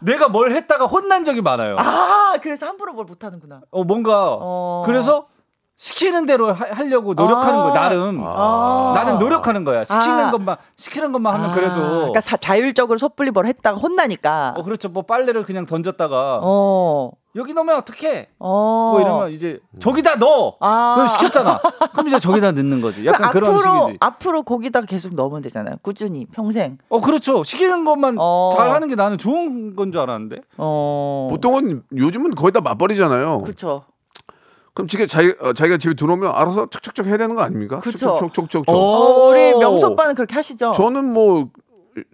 내가 0.01 0.29
뭘 0.29 0.53
했다가 0.53 0.87
혼난 0.87 1.25
적이 1.27 1.43
많아요. 1.43 1.77
아 1.79 2.35
그래서 2.43 2.67
함부로 2.67 2.95
뭘 2.95 3.05
못하는구나. 3.05 3.61
어 3.71 3.85
뭔가 3.85 4.37
어. 4.41 4.83
그래서 4.87 5.27
시키는 5.85 6.27
대로 6.27 6.53
하, 6.53 6.67
하려고 6.71 7.15
노력하는 7.15 7.59
아. 7.59 7.63
거야 7.63 7.73
나름. 7.73 8.21
아. 8.23 8.93
나는 8.95 9.19
노력하는 9.19 9.65
거야. 9.65 9.83
시키는 9.87 10.27
아. 10.27 10.31
것만 10.31 10.57
시키는 10.77 11.11
것만 11.11 11.33
하면 11.35 11.51
아, 11.51 11.55
그래도. 11.55 11.75
그러니까 11.81 12.21
사- 12.21 12.37
자율적으로 12.37 12.99
섣불리 12.99 13.31
뭘 13.31 13.47
했다가 13.47 13.79
혼나니까. 13.79 14.57
어 14.59 14.63
그렇죠. 14.63 14.91
뭐 14.91 15.05
빨래를 15.05 15.45
그냥 15.45 15.65
던졌다가 15.65 16.41
어. 16.43 17.11
여기 17.35 17.55
넣으면 17.55 17.77
어떡해? 17.79 18.29
어. 18.41 18.91
뭐 18.93 19.01
이러면 19.01 19.31
이제 19.33 19.59
저기다 19.81 20.17
넣어. 20.17 20.57
아. 20.61 20.93
그럼 20.97 21.09
시켰잖아. 21.09 21.59
그럼 21.93 22.09
이제 22.09 22.19
저기다 22.19 22.53
넣는 22.53 22.83
거지. 22.83 23.07
약간 23.07 23.31
그 23.31 23.41
그런 23.41 23.55
앞으로 23.55 23.85
식이지. 23.87 23.97
앞으로 24.01 24.43
거기다 24.43 24.83
계속 24.83 25.15
넣으면 25.15 25.41
되잖아요. 25.41 25.77
꾸준히 25.81 26.27
평생. 26.27 26.77
어 26.91 27.01
그렇죠. 27.01 27.43
시키는 27.43 27.87
것만 27.87 28.17
어. 28.19 28.51
잘 28.55 28.69
하는 28.69 28.87
게 28.89 28.97
나는 28.97 29.17
좋은 29.17 29.75
건 29.77 29.91
줄 29.93 30.03
알았는데. 30.03 30.43
어. 30.59 31.29
보통은 31.31 31.85
요즘은 31.97 32.35
거의 32.35 32.53
다 32.53 32.61
맞벌이잖아요. 32.61 33.41
그렇죠. 33.45 33.85
그럼 34.81 34.89
지가 34.89 35.07
자기 35.07 35.35
어, 35.41 35.53
자기가 35.53 35.77
집에 35.79 35.95
들어오면 35.95 36.31
알아서 36.35 36.67
척척척 36.71 37.07
해야 37.07 37.17
되는 37.17 37.35
거 37.35 37.43
아닙니까? 37.43 37.81
그쵸. 37.81 38.17
척척척척척. 38.19 38.65
어. 38.69 38.73
어, 38.75 39.29
우리 39.29 39.53
명수 39.59 39.87
오빠는 39.89 40.15
그렇게 40.15 40.35
하시죠. 40.35 40.73
저는 40.73 41.13
뭐 41.13 41.49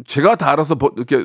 제가 0.07 0.37
다 0.37 0.51
알아서 0.53 0.75
버- 0.75 0.91
이렇게 0.97 1.25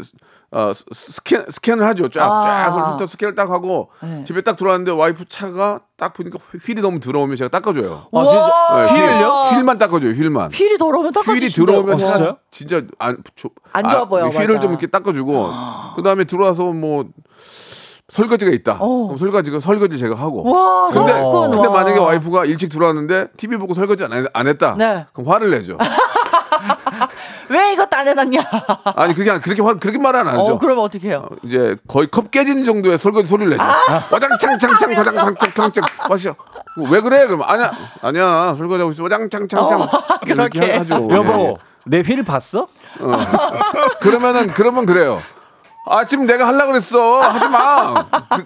어, 0.53 0.73
스- 0.73 0.83
스캔 0.91 1.45
스캔을 1.49 1.85
하죠. 1.87 2.09
쫙, 2.09 2.25
아. 2.29 2.97
쫙 2.99 3.07
스캔을 3.07 3.33
딱 3.35 3.49
하고 3.49 3.89
네. 4.03 4.23
집에 4.25 4.41
딱 4.41 4.57
들어왔는데 4.57 4.91
와이프 4.91 5.25
차가 5.29 5.79
딱 5.97 6.11
보니까 6.13 6.37
휠이 6.61 6.81
너무 6.81 6.99
더러우면 6.99 7.37
제가 7.37 7.47
닦아줘요. 7.49 8.07
아, 8.11 8.23
진짜? 8.23 8.93
네, 8.93 8.99
휠을요? 8.99 9.29
휠, 9.57 9.65
만 9.65 9.77
닦아줘요. 9.77 10.11
휠만. 10.11 10.51
휠이 10.51 10.77
더러우면 10.77 11.13
닦아주신대요. 11.13 11.39
휠이 11.47 11.49
더러우면 11.53 11.93
어, 11.93 11.97
차 11.97 12.05
진짜요? 12.05 12.37
진짜 12.51 12.81
안, 12.99 13.17
조, 13.35 13.49
안 13.71 13.89
좋아 13.89 14.05
보여, 14.05 14.27
휠을 14.27 14.47
맞아. 14.47 14.59
좀 14.59 14.71
이렇게 14.71 14.87
닦아주고 14.87 15.51
그 15.95 16.03
다음에 16.03 16.25
들어와서 16.25 16.65
뭐 16.65 17.05
설거지가 18.11 18.51
있다. 18.51 18.77
어. 18.79 19.03
그럼 19.07 19.17
설거지가 19.17 19.59
설거지 19.61 19.97
제가 19.97 20.15
하고. 20.15 20.43
와, 20.51 20.89
근데, 20.89 21.13
성군. 21.13 21.51
근데 21.51 21.67
와. 21.67 21.73
만약에 21.73 21.97
와이프가 21.99 22.43
일찍 22.45 22.69
들어왔는데 22.69 23.29
TV 23.37 23.57
보고 23.57 23.73
설거지 23.73 24.03
안, 24.03 24.11
했- 24.13 24.25
안 24.33 24.47
했다. 24.47 24.75
네. 24.77 25.05
그럼 25.13 25.31
화를 25.31 25.49
내죠. 25.51 25.77
왜 27.49 27.73
이것도 27.73 27.89
안 27.97 28.07
해놨냐? 28.07 28.41
아니 28.95 29.13
그게 29.13 29.31
안- 29.31 29.41
그렇게 29.41 29.61
화 29.61 29.73
그렇게 29.75 29.97
말안 29.97 30.27
하죠. 30.27 30.39
어, 30.41 30.57
그럼 30.57 30.79
어떻게 30.79 31.09
해요? 31.09 31.27
이제 31.45 31.75
거의 31.87 32.07
컵 32.07 32.31
깨지는 32.31 32.65
정도의 32.65 32.97
설거지 32.97 33.29
소리를 33.29 33.49
내죠. 33.51 33.63
와장창창창 34.11 34.93
와장창창창 34.97 35.83
마셔. 36.09 36.35
왜 36.89 37.01
그래? 37.01 37.25
그럼 37.27 37.41
아니야 37.43 37.71
아니야 38.01 38.55
설거지하고 38.57 38.91
있어 38.91 39.03
와장창창창 39.03 39.87
이렇게 40.27 40.59
그렇게. 40.59 40.73
하죠. 40.77 41.07
여보 41.11 41.31
예, 41.33 41.55
내휠 41.85 42.23
봤어? 42.23 42.67
예. 43.01 43.05
그러면은 44.01 44.47
그러면 44.47 44.85
그래요. 44.85 45.19
아 45.83 46.05
지금 46.05 46.27
내가 46.27 46.47
하려 46.47 46.67
그랬어 46.67 47.21
하지 47.21 47.47
마. 47.49 47.93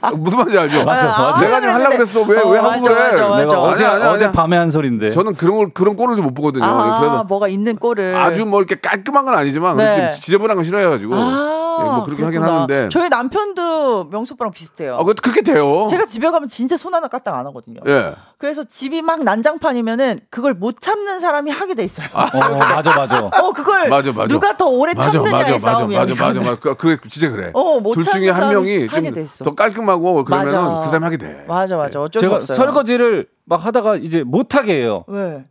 그, 0.09 0.15
무슨 0.15 0.37
말인지 0.37 0.57
알죠? 0.57 0.85
맞아, 0.85 1.07
맞아. 1.07 1.41
내가 1.45 1.59
지금 1.59 1.73
하려 1.75 1.89
그랬어 1.89 2.21
왜왜 2.21 2.39
어, 2.59 2.61
하고 2.63 2.69
맞아, 2.69 2.81
그래? 2.81 3.11
맞아, 3.11 3.27
맞아. 3.27 3.37
내가 3.41 3.61
어제 3.61 3.85
아니야, 3.85 4.09
어제 4.09 4.25
아니야. 4.25 4.31
밤에 4.31 4.55
한 4.57 4.69
소린데. 4.69 5.11
저는 5.11 5.33
그런 5.33 5.57
걸 5.57 5.69
그런 5.73 5.95
꼴을 5.97 6.15
못 6.17 6.33
보거든요. 6.33 6.63
아, 6.63 6.99
그래서 6.99 7.23
뭐가 7.25 7.49
있는 7.49 7.75
꼴을. 7.75 8.15
아주 8.15 8.45
뭐 8.45 8.59
이렇게 8.61 8.75
깔끔한 8.75 9.25
건 9.25 9.35
아니지만 9.35 9.75
네. 9.75 10.11
좀 10.11 10.21
지저분한 10.21 10.55
건 10.55 10.63
싫어해가지고 10.63 11.13
아, 11.13 11.19
예, 11.19 11.64
뭐 11.83 12.03
그렇게 12.03 12.23
하긴 12.23 12.39
그렇구나. 12.41 12.61
하는데. 12.63 12.89
저희 12.89 13.09
남편도 13.09 14.05
명수 14.05 14.33
오빠랑 14.35 14.51
비슷해요. 14.51 14.95
아, 14.99 15.03
그 15.03 15.13
그렇게 15.15 15.41
돼요. 15.41 15.87
제가 15.89 16.05
집에 16.05 16.29
가면 16.29 16.47
진짜 16.47 16.77
손 16.77 16.93
하나 16.93 17.07
까딱 17.07 17.35
안 17.35 17.45
하거든요. 17.47 17.81
예. 17.87 18.13
그래서 18.37 18.63
집이 18.63 19.01
막 19.01 19.23
난장판이면은 19.23 20.19
그걸 20.29 20.53
못 20.53 20.79
참는 20.81 21.19
사람이 21.19 21.51
하게 21.51 21.75
돼 21.75 21.83
있어요. 21.83 22.07
어, 22.13 22.21
맞아 22.57 22.95
맞아. 22.95 23.25
어 23.25 23.51
그걸 23.53 23.89
맞아, 23.89 24.11
맞아. 24.11 24.27
누가 24.27 24.55
더 24.57 24.65
오래 24.65 24.93
맞아, 24.93 25.11
참느냐의 25.11 25.33
맞아, 25.43 25.51
맞아, 25.53 25.77
싸움이야. 25.77 25.99
맞아, 25.99 26.13
맞아. 26.15 26.39
맞아. 26.39 26.55
그, 26.59 26.75
그게 26.75 26.97
진짜 27.09 27.29
그래. 27.29 27.51
어, 27.53 27.79
못둘 27.79 28.03
중에 28.03 28.11
참는 28.11 28.29
한 28.29 28.35
사람이 28.35 28.53
명이 28.55 28.87
하게 28.87 29.01
좀돼 29.07 29.21
있어. 29.23 29.43
더 29.43 29.55
깔끔하고 29.55 30.23
그러면은 30.23 30.53
맞아. 30.53 30.79
그 30.79 30.85
사람이 30.85 31.03
하게 31.03 31.17
돼. 31.17 31.45
맞아 31.47 31.77
맞아 31.77 32.01
어쩔 32.01 32.21
제가 32.21 32.39
수 32.39 32.43
없어요. 32.43 32.55
설거지를 32.55 33.27
막 33.45 33.65
하다가 33.65 33.97
이제 33.97 34.23
못 34.23 34.55
하게 34.55 34.81
해요. 34.81 35.03
왜? 35.07 35.45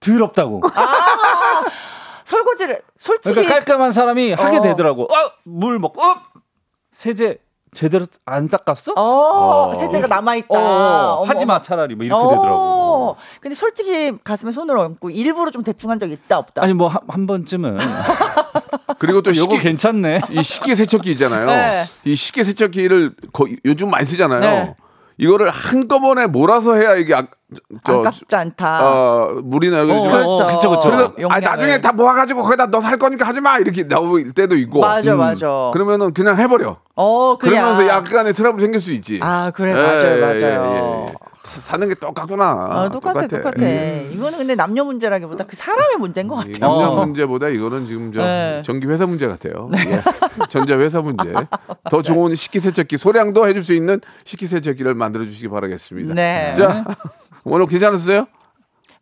더럽다고. 0.00 0.60
설거지를 2.26 2.82
솔직히 2.98 3.34
그러니까 3.34 3.54
깔끔한 3.54 3.92
사람이 3.92 4.32
하게 4.32 4.58
어. 4.58 4.60
되더라고. 4.60 5.04
어, 5.04 5.30
물 5.44 5.78
먹고 5.78 6.02
어! 6.02 6.14
세제 6.90 7.38
제대로 7.72 8.06
안 8.24 8.48
닦았어? 8.48 8.94
어, 8.96 9.74
세제가 9.74 10.06
남아 10.06 10.34
있다. 10.36 10.46
어, 10.58 11.22
하지 11.24 11.44
마 11.46 11.60
차라리 11.60 11.94
뭐 11.94 12.04
이렇게 12.04 12.22
되더라고. 12.34 13.16
근데 13.40 13.54
솔직히 13.54 14.12
가슴에 14.24 14.50
손을 14.50 14.76
얹고 14.78 15.10
일부러 15.10 15.50
좀 15.50 15.62
대충 15.62 15.90
한 15.90 15.98
적 15.98 16.10
있다 16.10 16.38
없다. 16.38 16.62
아니 16.62 16.72
뭐한 16.72 17.26
번쯤은 17.26 17.78
그리고 18.98 19.20
또 19.22 19.30
요거 19.30 19.54
식기, 19.54 19.58
괜찮네. 19.60 20.20
이 20.30 20.42
식기 20.42 20.74
세척기 20.74 21.10
있잖아요. 21.12 21.46
네. 21.46 21.84
이 22.04 22.16
식기 22.16 22.42
세척기를 22.44 23.14
거, 23.32 23.46
요즘 23.64 23.90
많이 23.90 24.04
쓰잖아요. 24.06 24.40
네. 24.40 24.74
이거를 25.18 25.48
한꺼번에 25.48 26.26
몰아서 26.26 26.74
해야 26.74 26.94
이게 26.94 27.14
아, 27.14 27.26
저, 27.84 28.00
아깝지 28.00 28.24
않다. 28.36 28.80
어, 28.82 29.40
물이나 29.42 29.78
여기 29.80 29.92
어, 29.92 30.02
좀 30.02 30.10
그렇죠. 30.10 30.46
그쵸, 30.46 30.70
그쵸. 30.70 30.80
그래서 30.90 31.04
아, 31.06 31.12
용량을. 31.20 31.40
나중에 31.42 31.80
다 31.80 31.92
모아가지고 31.92 32.42
거기다 32.42 32.66
너 32.66 32.80
살 32.80 32.98
거니까 32.98 33.26
하지 33.26 33.40
마 33.40 33.58
이렇게 33.58 33.86
나올 33.88 34.24
때도 34.32 34.56
있고. 34.56 34.80
맞아 34.80 35.12
음. 35.14 35.18
맞아. 35.18 35.70
그러면은 35.72 36.12
그냥 36.12 36.36
해버려. 36.36 36.76
어 36.96 37.38
그냥. 37.38 37.54
그러면서 37.74 37.86
약간의 37.88 38.34
트러블 38.34 38.60
생길 38.60 38.80
수 38.80 38.92
있지. 38.92 39.18
아 39.22 39.50
그래 39.54 39.70
예, 39.70 39.74
맞아요 39.74 40.16
예, 40.16 40.20
맞아요. 40.20 40.72
예, 41.06 41.12
예. 41.12 41.14
사는 41.60 41.88
게 41.88 41.94
똑같구나. 41.94 42.44
아, 42.70 42.88
똑같아 42.92 43.26
똑같아. 43.26 43.54
음. 43.62 44.10
이거는 44.12 44.38
근데 44.38 44.54
남녀 44.54 44.84
문제라기보다 44.84 45.44
그 45.44 45.56
사람의 45.56 45.96
문제인 45.98 46.28
것이 46.28 46.52
같아요. 46.52 46.72
남녀 46.72 46.88
어. 46.90 47.04
문제보다 47.04 47.48
이거는 47.48 47.86
지금 47.86 48.12
저 48.12 48.20
네. 48.22 48.62
전기 48.64 48.86
회사 48.86 49.06
문제 49.06 49.26
같아요. 49.26 49.68
예. 49.76 50.00
전자 50.48 50.78
회사 50.78 51.00
문제. 51.00 51.32
더 51.90 52.02
좋은 52.02 52.34
식기세척기 52.34 52.96
소량도 52.96 53.46
해줄 53.48 53.62
수 53.62 53.74
있는 53.74 54.00
식기세척기를 54.24 54.94
만들어 54.94 55.24
주시기 55.24 55.48
바라겠습니다. 55.48 56.14
네. 56.14 56.52
자 56.56 56.84
오늘 57.44 57.66
괜찮았어요? 57.66 58.26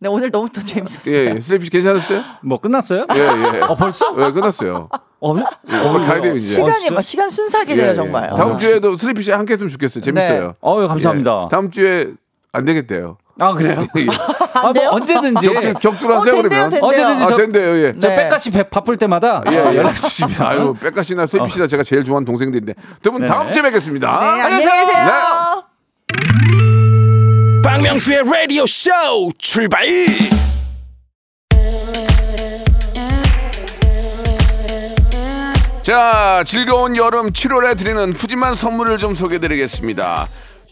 네 0.00 0.08
오늘 0.08 0.30
너무 0.30 0.48
또 0.50 0.60
재밌었어요. 0.60 1.14
예, 1.14 1.34
예. 1.36 1.40
슬래피 1.40 1.64
씨 1.66 1.70
괜찮았어요? 1.70 2.22
뭐 2.42 2.58
끝났어요? 2.58 3.06
예, 3.14 3.20
예. 3.20 3.60
어 3.62 3.74
벌써? 3.74 4.06
예, 4.18 4.32
끝났어요. 4.32 4.88
어, 5.20 5.36
예, 5.38 5.78
오늘 5.78 6.06
가야 6.06 6.20
돼요 6.20 6.34
이제. 6.34 6.54
시간이 6.56 6.80
진짜? 6.80 6.94
막 6.94 7.00
시간 7.00 7.30
순삭이 7.30 7.70
예, 7.72 7.76
돼요 7.76 7.90
예. 7.92 7.94
정말. 7.94 8.28
다음 8.36 8.52
어. 8.52 8.56
주에도 8.58 8.94
슬래피 8.96 9.22
씨 9.22 9.30
함께 9.30 9.54
했으면 9.54 9.70
좋겠어요. 9.70 10.02
재밌어요. 10.04 10.54
어, 10.60 10.86
감사합니다. 10.86 11.44
예. 11.44 11.48
다음 11.50 11.70
주에 11.70 12.12
안 12.54 12.64
되겠대요. 12.64 13.18
아 13.40 13.52
그래요? 13.52 13.84
예. 13.98 14.06
아, 14.54 14.72
뭐 14.72 14.88
언제든지 14.92 15.48
격줄, 15.48 15.74
격줄 15.74 16.12
하세요 16.12 16.18
어, 16.18 16.22
된대요, 16.42 16.42
그러면. 16.42 16.70
된대요. 16.70 16.80
언제든지 16.84 17.24
아, 17.24 17.26
저- 17.26 17.36
된대요. 17.36 17.76
예. 17.84 17.94
저 18.00 18.08
네. 18.08 18.16
백가씨 18.16 18.50
배 18.52 18.62
바쁠 18.62 18.96
때마다 18.96 19.42
예, 19.50 19.58
어, 19.58 19.72
예. 19.72 19.76
연락 19.78 19.96
주시면. 19.96 20.40
아유, 20.40 20.74
백가 20.80 21.02
씨나 21.02 21.26
세피 21.26 21.50
씨나 21.50 21.66
제가 21.66 21.82
제일 21.82 22.04
좋아하는 22.04 22.24
동생들인데. 22.24 22.74
두분 23.02 23.22
네. 23.22 23.26
다음 23.26 23.50
주에 23.50 23.60
뵙겠습니다. 23.62 24.20
네, 24.20 24.42
안녕히 24.42 24.64
계세요. 24.64 25.64
박명수의 27.64 28.22
라디오 28.24 28.64
쇼 28.66 28.90
출발 29.38 29.84
자, 35.82 36.42
즐거운 36.46 36.96
여름 36.96 37.30
7월에 37.30 37.76
드리는 37.76 38.12
푸짐한 38.14 38.54
선물을 38.54 38.96
좀 38.98 39.14
소개드리겠습니다. 39.14 40.26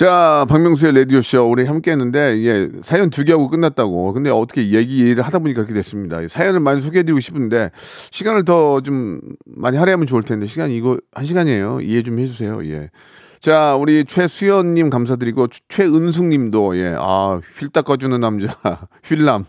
자, 0.00 0.46
박명수의 0.48 0.94
라디오쇼 0.94 1.50
우리 1.50 1.66
함께 1.66 1.90
했는데, 1.90 2.42
예, 2.42 2.70
사연 2.80 3.10
두 3.10 3.22
개 3.22 3.32
하고 3.32 3.50
끝났다고. 3.50 4.14
근데 4.14 4.30
어떻게 4.30 4.70
얘기를 4.70 5.22
하다 5.22 5.40
보니까 5.40 5.56
그렇게 5.60 5.74
됐습니다. 5.74 6.26
사연을 6.26 6.60
많이 6.60 6.80
소개해드리고 6.80 7.20
싶은데, 7.20 7.70
시간을 8.10 8.46
더 8.46 8.80
좀 8.80 9.20
많이 9.44 9.76
할애하면 9.76 10.06
좋을 10.06 10.22
텐데, 10.22 10.46
시간이 10.46 10.74
이거 10.74 10.96
한 11.12 11.26
시간이에요. 11.26 11.82
이해 11.82 12.02
좀 12.02 12.18
해주세요. 12.18 12.64
예. 12.64 12.88
자, 13.40 13.76
우리 13.76 14.06
최수연님 14.06 14.88
감사드리고, 14.88 15.48
최은숙님도, 15.68 16.78
예, 16.78 16.94
아, 16.98 17.38
휠 17.58 17.68
닦아주는 17.70 18.18
남자, 18.18 18.56
휠남. 19.04 19.44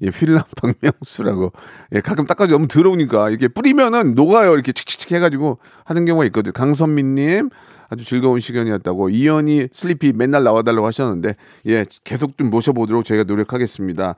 예, 0.00 0.06
휠남 0.08 0.42
박명수라고. 0.56 1.52
예, 1.96 2.00
가끔 2.00 2.24
닦아주 2.24 2.52
너무 2.52 2.66
더러우니까, 2.66 3.28
이렇게 3.28 3.46
뿌리면은 3.46 4.14
녹아요. 4.14 4.54
이렇게 4.54 4.72
칙칙칙 4.72 5.12
해가지고 5.12 5.58
하는 5.84 6.06
경우가 6.06 6.24
있거든요. 6.26 6.52
강선민님, 6.54 7.50
아주 7.92 8.06
즐거운 8.06 8.40
시간이었다고 8.40 9.10
이현이 9.10 9.68
슬리피 9.70 10.14
맨날 10.14 10.44
나와달라고 10.44 10.86
하셨는데 10.86 11.36
예 11.66 11.84
계속 12.04 12.38
좀 12.38 12.48
모셔보도록 12.48 13.04
저희가 13.04 13.24
노력하겠습니다. 13.24 14.14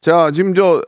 자 0.00 0.30
지금 0.30 0.54
저 0.54 0.82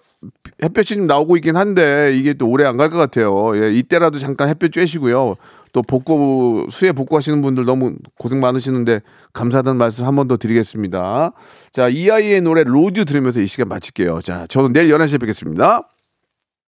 햇볕이 0.63 0.95
좀 0.95 1.07
나오고 1.07 1.37
있긴 1.37 1.57
한데 1.57 2.15
이게 2.17 2.33
또 2.33 2.49
오래 2.49 2.65
안 2.65 2.79
갈 2.79 2.89
것 2.89 2.97
같아요. 2.97 3.53
예 3.63 3.71
이때라도 3.71 4.19
잠깐 4.19 4.49
햇볕 4.49 4.71
쬐시고요. 4.71 5.37
또 5.75 5.83
복구 5.83 6.67
수해 6.71 6.93
복구하시는 6.93 7.43
분들 7.43 7.67
너무 7.67 7.95
고생 8.19 8.41
많으시는데 8.41 9.03
감사하다는 9.35 9.77
말씀 9.77 10.07
한 10.07 10.17
번 10.17 10.27
더 10.27 10.39
드리겠습니다. 10.39 11.33
자 11.73 11.89
이하이의 11.91 12.41
노래 12.41 12.65
Rose 12.65 13.05
들으면서 13.05 13.41
이 13.41 13.47
시간 13.47 13.69
마칠게요. 13.69 14.21
자 14.23 14.47
저는 14.49 14.73
내일 14.73 14.91
11시에 14.95 15.21
뵙겠습니다. 15.21 15.90